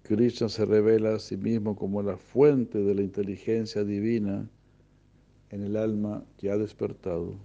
Krishna 0.04 0.48
se 0.48 0.66
revela 0.66 1.16
a 1.16 1.20
sí 1.20 1.36
mismo 1.36 1.76
como 1.76 2.02
la 2.02 2.16
fuente 2.16 2.80
de 2.80 2.96
la 2.96 3.02
inteligencia 3.02 3.84
divina 3.84 4.50
en 5.50 5.64
el 5.64 5.76
alma 5.76 6.24
que 6.38 6.50
ha 6.50 6.58
despertado. 6.58 7.36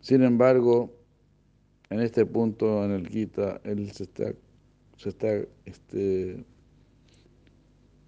Sin 0.00 0.22
embargo, 0.22 0.99
en 1.90 2.00
este 2.00 2.24
punto 2.24 2.84
en 2.84 2.92
el 2.92 3.08
Gita, 3.08 3.60
él 3.64 3.90
se 3.90 4.04
está, 4.04 4.32
se 4.96 5.08
está, 5.08 5.28
este, 5.64 6.44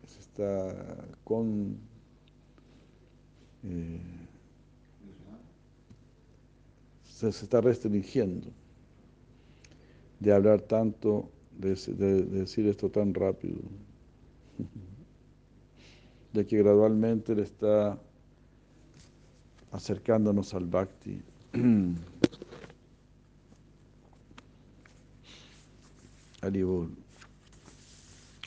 se 0.07 0.20
está 0.20 1.05
con 1.24 1.76
eh, 3.64 4.01
se, 7.05 7.28
está 7.28 7.61
restringiendo 7.61 8.49
de 10.20 10.33
hablar 10.33 10.61
tanto, 10.62 11.30
de 11.59 11.74
decir 12.24 12.66
esto 12.68 12.89
tan 12.89 13.12
rápido, 13.14 13.59
de 16.33 16.47
que 16.47 16.59
gradualmente 16.59 17.35
le 17.35 17.43
está 17.43 17.99
acercándonos 19.72 20.55
al 20.55 20.66
bhakti. 20.66 21.20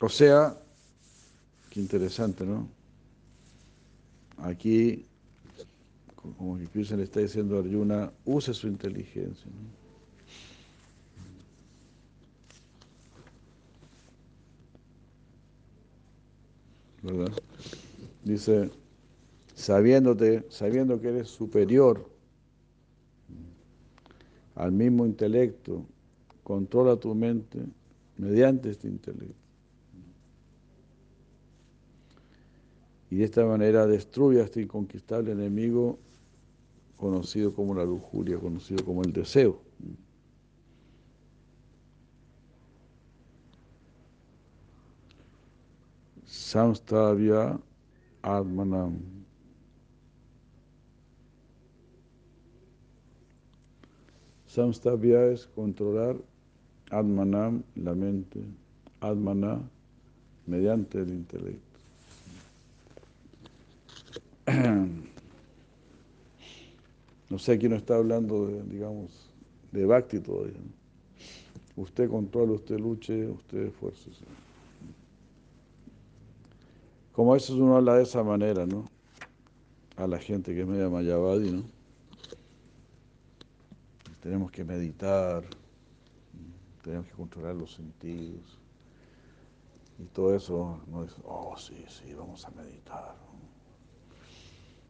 O 0.02 0.08
sea, 0.10 0.58
qué 1.70 1.80
interesante, 1.80 2.44
¿no? 2.44 2.68
Aquí, 4.38 5.06
como 6.36 6.58
que 6.58 6.66
Krishna 6.66 6.98
le 6.98 7.04
está 7.04 7.20
diciendo 7.20 7.56
a 7.56 7.60
Arjuna, 7.60 8.12
use 8.26 8.52
su 8.52 8.68
inteligencia. 8.68 9.50
¿Verdad? 17.02 17.32
Dice, 18.24 18.70
sabiéndote, 19.54 20.44
sabiendo 20.50 21.00
que 21.00 21.08
eres 21.08 21.28
superior 21.28 22.10
al 24.54 24.72
mismo 24.72 25.06
intelecto, 25.06 25.86
controla 26.42 26.96
tu 26.96 27.14
mente 27.14 27.60
mediante 28.18 28.70
este 28.70 28.88
intelecto. 28.88 29.34
Y 33.10 33.16
de 33.16 33.24
esta 33.24 33.44
manera 33.44 33.86
destruye 33.86 34.40
a 34.40 34.44
este 34.44 34.62
inconquistable 34.62 35.32
enemigo 35.32 35.98
conocido 36.96 37.52
como 37.54 37.74
la 37.74 37.84
lujuria, 37.84 38.38
conocido 38.38 38.84
como 38.84 39.02
el 39.02 39.12
deseo. 39.12 39.60
Samstavya 46.24 47.60
Atmanam. 48.22 48.98
Samstavya 54.46 55.26
es 55.26 55.46
controlar 55.48 56.16
Atmanam, 56.90 57.62
la 57.74 57.94
mente, 57.94 58.40
Atmana, 59.00 59.60
mediante 60.46 61.00
el 61.00 61.10
intelecto. 61.10 61.80
No 67.28 67.40
sé 67.40 67.58
quién 67.58 67.72
está 67.72 67.96
hablando, 67.96 68.46
de, 68.46 68.62
digamos, 68.62 69.10
de 69.72 69.84
Bhakti 69.84 70.20
todavía. 70.20 70.58
¿no? 70.58 71.82
Usted 71.82 72.08
controla, 72.08 72.52
usted 72.52 72.78
luche, 72.78 73.28
usted 73.28 73.66
esfuerce. 73.66 74.10
Como 77.12 77.34
eso 77.34 77.56
uno 77.56 77.76
habla 77.76 77.96
de 77.96 78.04
esa 78.04 78.22
manera, 78.22 78.64
¿no? 78.64 78.84
A 79.96 80.06
la 80.06 80.18
gente 80.18 80.54
que 80.54 80.60
es 80.60 80.66
media 80.66 80.88
mayavadi, 80.88 81.50
¿no? 81.50 81.64
Tenemos 84.22 84.50
que 84.50 84.64
meditar, 84.64 85.44
tenemos 86.86 87.08
que 87.08 87.14
controlar 87.14 87.56
los 87.56 87.74
sentidos. 87.74 88.60
Y 89.98 90.04
todo 90.04 90.34
eso, 90.36 90.78
no 90.86 91.02
es, 91.02 91.16
oh, 91.24 91.56
sí, 91.56 91.84
sí, 91.88 92.14
vamos 92.14 92.44
a 92.44 92.50
meditar. 92.50 93.16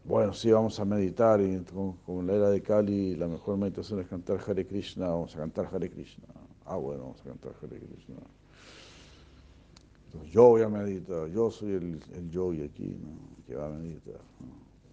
Bueno, 0.05 0.35
sí, 0.35 0.53
vamos 0.53 0.79
a 0.79 0.85
meditar 0.85 1.41
y 1.41 1.59
como, 1.65 1.97
en 2.21 2.27
la 2.27 2.35
era 2.35 2.51
de 2.51 2.61
Kali, 2.61 3.17
la 3.17 3.27
mejor 3.27 3.57
meditación 3.57 4.01
es 4.01 4.07
cantar 4.09 4.39
Hare 4.47 4.67
Krishna, 4.67 5.09
vamos 5.09 5.35
a 5.35 5.39
cantar 5.39 5.71
Hare 5.73 5.91
Krishna. 5.91 6.27
Ah, 6.67 6.77
bueno, 6.77 7.05
vamos 7.05 7.21
a 7.23 7.25
cantar 7.25 7.53
Hare 7.63 7.81
Krishna. 7.81 8.17
Yo 10.31 10.49
voy 10.49 10.63
a 10.63 10.69
meditar, 10.69 11.29
yo 11.29 11.51
soy 11.51 11.73
el, 11.73 12.03
el 12.15 12.31
yogi 12.31 12.63
aquí, 12.63 12.97
¿no? 13.01 13.45
que 13.47 13.55
va 13.55 13.67
a 13.67 13.71
meditar. 13.71 14.21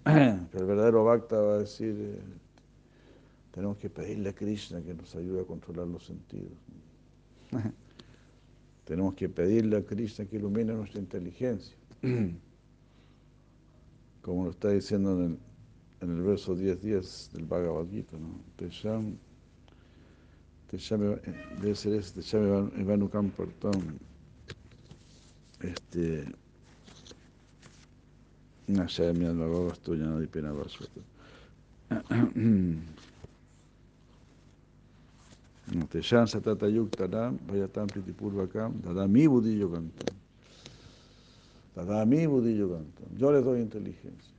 Pero 0.04 0.48
el 0.54 0.66
verdadero 0.66 1.04
Bhakta 1.04 1.38
va 1.38 1.54
a 1.56 1.60
decir, 1.60 1.96
eh, 2.00 2.20
tenemos 3.52 3.78
que 3.78 3.90
pedirle 3.90 4.30
a 4.30 4.34
Krishna 4.34 4.82
que 4.82 4.94
nos 4.94 5.16
ayude 5.16 5.42
a 5.42 5.46
controlar 5.46 5.88
los 5.88 6.06
sentidos. 6.06 6.54
tenemos 8.86 9.14
que 9.16 9.30
pedirle 9.30 9.78
a 9.78 9.86
Krishna 9.86 10.26
que 10.26 10.38
ilumine 10.38 10.74
nuestra 10.74 11.00
inteligencia 11.00 11.76
como 14.24 14.46
lo 14.46 14.52
está 14.52 14.70
diciendo 14.70 15.14
en 15.14 15.32
el, 15.32 15.38
en 16.02 16.18
el 16.18 16.22
verso 16.24 16.56
10.10 16.56 17.32
del 17.32 17.46
Bhagavad 17.46 17.88
Gita, 17.90 18.18
¿no? 18.18 18.40
Tesham, 18.56 19.18
Tesham, 20.72 21.20
debe 21.62 21.76
ser 21.76 21.94
ese, 21.96 22.14
Tesham 22.14 22.72
Evanukam 22.78 23.30
Partam, 23.32 24.00
este, 25.60 26.26
Nashaya 28.68 29.12
mi 29.14 29.26
alma 29.26 29.46
llena 29.88 30.20
de 30.20 30.28
pena 30.28 30.54
basvata. 30.54 31.02
Tesham 35.72 36.28
Satata 36.28 36.68
Yuktanam, 36.68 37.38
Vayatam 37.48 37.88
Pritipurvakam, 37.88 38.74
Dadami 38.82 39.28
Buddhi 39.28 39.60
Yogantam. 39.60 40.14
Tadami 41.76 42.28
Buddhi 42.28 42.58
Yogantam. 42.58 43.18
Yo 43.18 43.32
les 43.32 43.44
doy 43.44 43.62
inteligencia. 43.62 44.34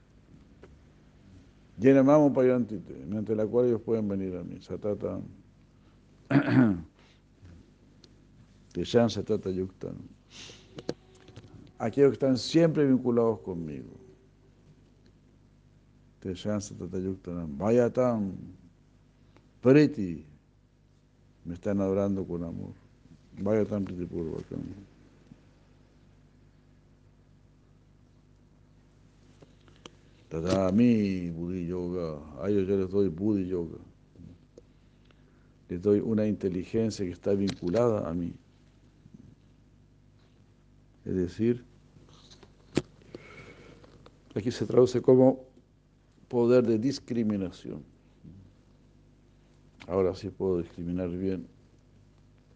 Yenamamo 1.81 2.33
Payantite, 2.33 2.95
mediante 3.07 3.35
la 3.35 3.47
cual 3.47 3.66
ellos 3.66 3.81
pueden 3.81 4.09
venir 4.09 4.37
a 4.37 4.45
mí. 4.45 4.61
Satata. 4.61 5.20
Teshan 8.72 9.11
Satata 9.11 9.51
Yuktan. 9.51 9.97
Aquellos 11.79 12.11
que 12.11 12.14
están 12.14 12.39
siempre 12.39 12.87
vinculados 12.87 13.41
conmigo. 13.41 13.91
Teshan 16.20 16.61
Satata 16.61 16.99
Yuktan. 16.99 17.59
Vayatam. 17.59 18.37
Priti. 19.61 20.25
Me 21.45 21.55
están 21.55 21.80
adorando 21.80 22.24
con 22.24 22.45
amor. 22.45 22.72
Vayatam 23.38 23.84
Priti 23.84 24.07
Purvakam. 24.07 24.61
a 30.42 30.72
mí 30.72 31.30
Buddhi 31.30 31.66
Yoga, 31.66 32.18
a 32.42 32.49
ellos 32.51 32.66
yo 32.66 32.76
les 32.76 32.90
doy 32.90 33.09
Buddhi 33.09 33.47
Yoga. 33.47 33.78
Les 35.68 35.80
doy 35.80 36.01
una 36.01 36.26
inteligencia 36.26 37.05
que 37.05 37.12
está 37.12 37.34
vinculada 37.34 38.09
a 38.09 38.14
mí. 38.14 38.34
Es 41.05 41.14
decir, 41.14 41.64
aquí 44.34 44.51
se 44.51 44.66
traduce 44.66 45.01
como 45.01 45.45
poder 46.28 46.66
de 46.66 46.78
discriminación. 46.78 47.93
Ahora 49.87 50.14
sí 50.14 50.30
puedo 50.30 50.59
discriminar 50.59 51.11
bien. 51.11 51.47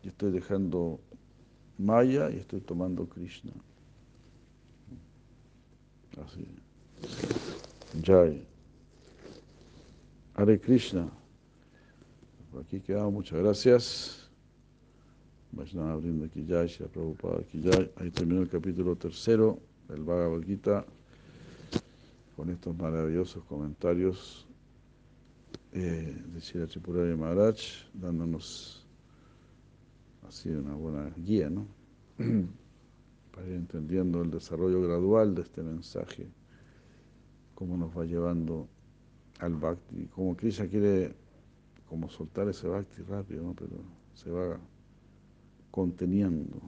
Y 0.02 0.08
estoy 0.08 0.32
dejando 0.32 1.00
Maya 1.76 2.30
y 2.30 2.36
estoy 2.36 2.60
tomando 2.60 3.06
Krishna. 3.06 3.52
Así. 6.24 6.46
Jai. 8.04 8.44
Hare 10.34 10.60
Krishna. 10.60 11.08
Por 12.50 12.62
aquí 12.62 12.80
quedamos, 12.80 13.12
muchas 13.12 13.38
gracias. 13.38 14.30
Vayan 15.52 15.88
abriendo 15.88 16.24
aquí 16.24 16.44
Jai, 16.46 16.66
Shri 16.66 16.86
Prabhupada 16.86 17.40
aquí 17.40 17.62
Jai. 17.62 17.90
Ahí 17.96 18.10
terminó 18.10 18.42
el 18.42 18.48
capítulo 18.48 18.96
tercero 18.96 19.58
del 19.88 20.02
Bhagavad 20.02 20.42
Gita 20.42 20.84
con 22.36 22.50
estos 22.50 22.76
maravillosos 22.76 23.42
comentarios 23.44 24.47
eh, 25.72 26.22
de 26.32 26.40
Shri 26.40 26.66
Tripurari 26.66 27.16
Maharaj, 27.16 27.56
dándonos 27.94 28.86
así 30.26 30.50
una 30.50 30.74
buena 30.74 31.10
guía, 31.16 31.50
¿no? 31.50 31.66
para 33.32 33.46
ir 33.46 33.54
entendiendo 33.54 34.22
el 34.22 34.30
desarrollo 34.30 34.82
gradual 34.82 35.34
de 35.34 35.42
este 35.42 35.62
mensaje, 35.62 36.26
cómo 37.54 37.76
nos 37.76 37.96
va 37.96 38.04
llevando 38.04 38.68
al 39.38 39.54
bhakti, 39.54 40.06
como 40.06 40.36
Krishna 40.36 40.66
quiere 40.66 41.14
como 41.88 42.08
soltar 42.08 42.48
ese 42.48 42.66
bhakti 42.66 43.02
rápido, 43.02 43.44
¿no? 43.44 43.54
pero 43.54 43.76
se 44.14 44.30
va 44.30 44.58
conteniendo. 45.70 46.60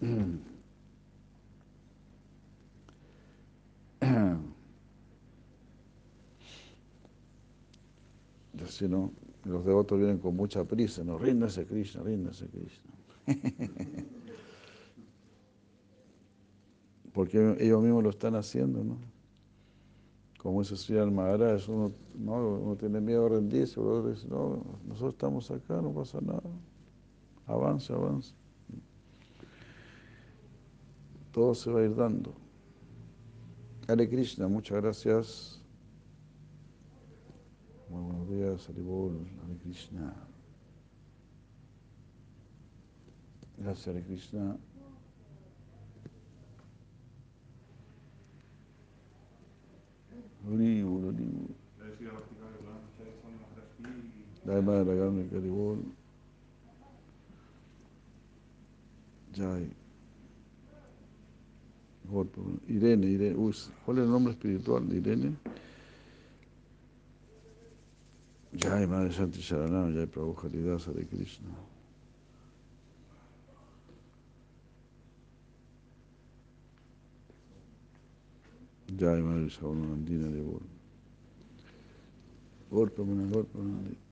Y 8.62 8.64
así, 8.64 8.88
¿no? 8.88 9.12
Los 9.44 9.64
devotos 9.64 9.98
vienen 9.98 10.18
con 10.18 10.36
mucha 10.36 10.64
prisa, 10.64 11.02
¿no? 11.02 11.18
Ríndase 11.18 11.66
Krishna, 11.66 12.02
ríndase 12.04 12.46
Krishna. 12.46 12.92
Porque 17.12 17.56
ellos 17.58 17.82
mismos 17.82 18.04
lo 18.04 18.10
están 18.10 18.36
haciendo, 18.36 18.84
¿no? 18.84 18.96
Como 20.38 20.62
dice 20.62 20.76
Sri 20.76 20.98
Maharaj, 21.10 21.68
uno, 21.68 21.92
no, 22.14 22.54
uno 22.58 22.76
tiene 22.76 23.00
miedo 23.00 23.26
a 23.26 23.30
rendirse, 23.30 23.74
pero 23.76 24.08
dice, 24.08 24.26
no, 24.28 24.64
nosotros 24.86 25.14
estamos 25.14 25.50
acá, 25.50 25.80
no 25.82 25.92
pasa 25.92 26.20
nada. 26.20 26.42
Avanza, 27.46 27.94
avanza. 27.94 28.34
Todo 31.32 31.54
se 31.54 31.70
va 31.70 31.80
a 31.80 31.84
ir 31.84 31.94
dando. 31.94 32.32
Hare 33.88 34.08
Krishna, 34.08 34.48
muchas 34.48 34.82
gracias. 34.82 35.61
Muy 37.92 38.04
buenos 38.04 38.30
días, 38.30 38.68
Haribol, 38.70 39.18
Hare 39.44 39.56
Krishna. 39.62 40.14
Gracias, 43.58 43.86
Hare 43.88 44.02
Krishna. 44.02 44.56
Hori 50.48 50.82
Bol, 50.82 51.04
Hori 51.04 51.24
Bol. 51.26 51.54
Jai 54.46 54.62
Madre 54.62 54.96
Gami 54.96 55.28
Haribol. 55.30 55.84
Jai. 59.36 59.70
Irene, 62.68 63.06
Irene. 63.06 63.36
Uy, 63.36 63.54
¿cuál 63.84 63.98
es 63.98 64.04
el 64.04 64.10
nombre 64.10 64.32
espiritual 64.32 64.88
de 64.88 64.96
Irene? 64.96 65.36
Jai 68.54 68.84
Madre 68.86 69.10
Shanti 69.10 69.40
Sharanam, 69.40 69.94
Jai 69.94 70.04
Prabhu 70.04 70.34
Haridasa 70.34 70.94
de 70.94 71.04
Krishna. 71.04 71.48
Jai 78.94 79.20
Madre 79.22 79.48
Sauna 79.48 79.86
Nandina 79.86 80.30
de 80.30 80.42
Bol. 80.42 80.60
Golpe, 82.70 83.02
golpe, 83.02 83.96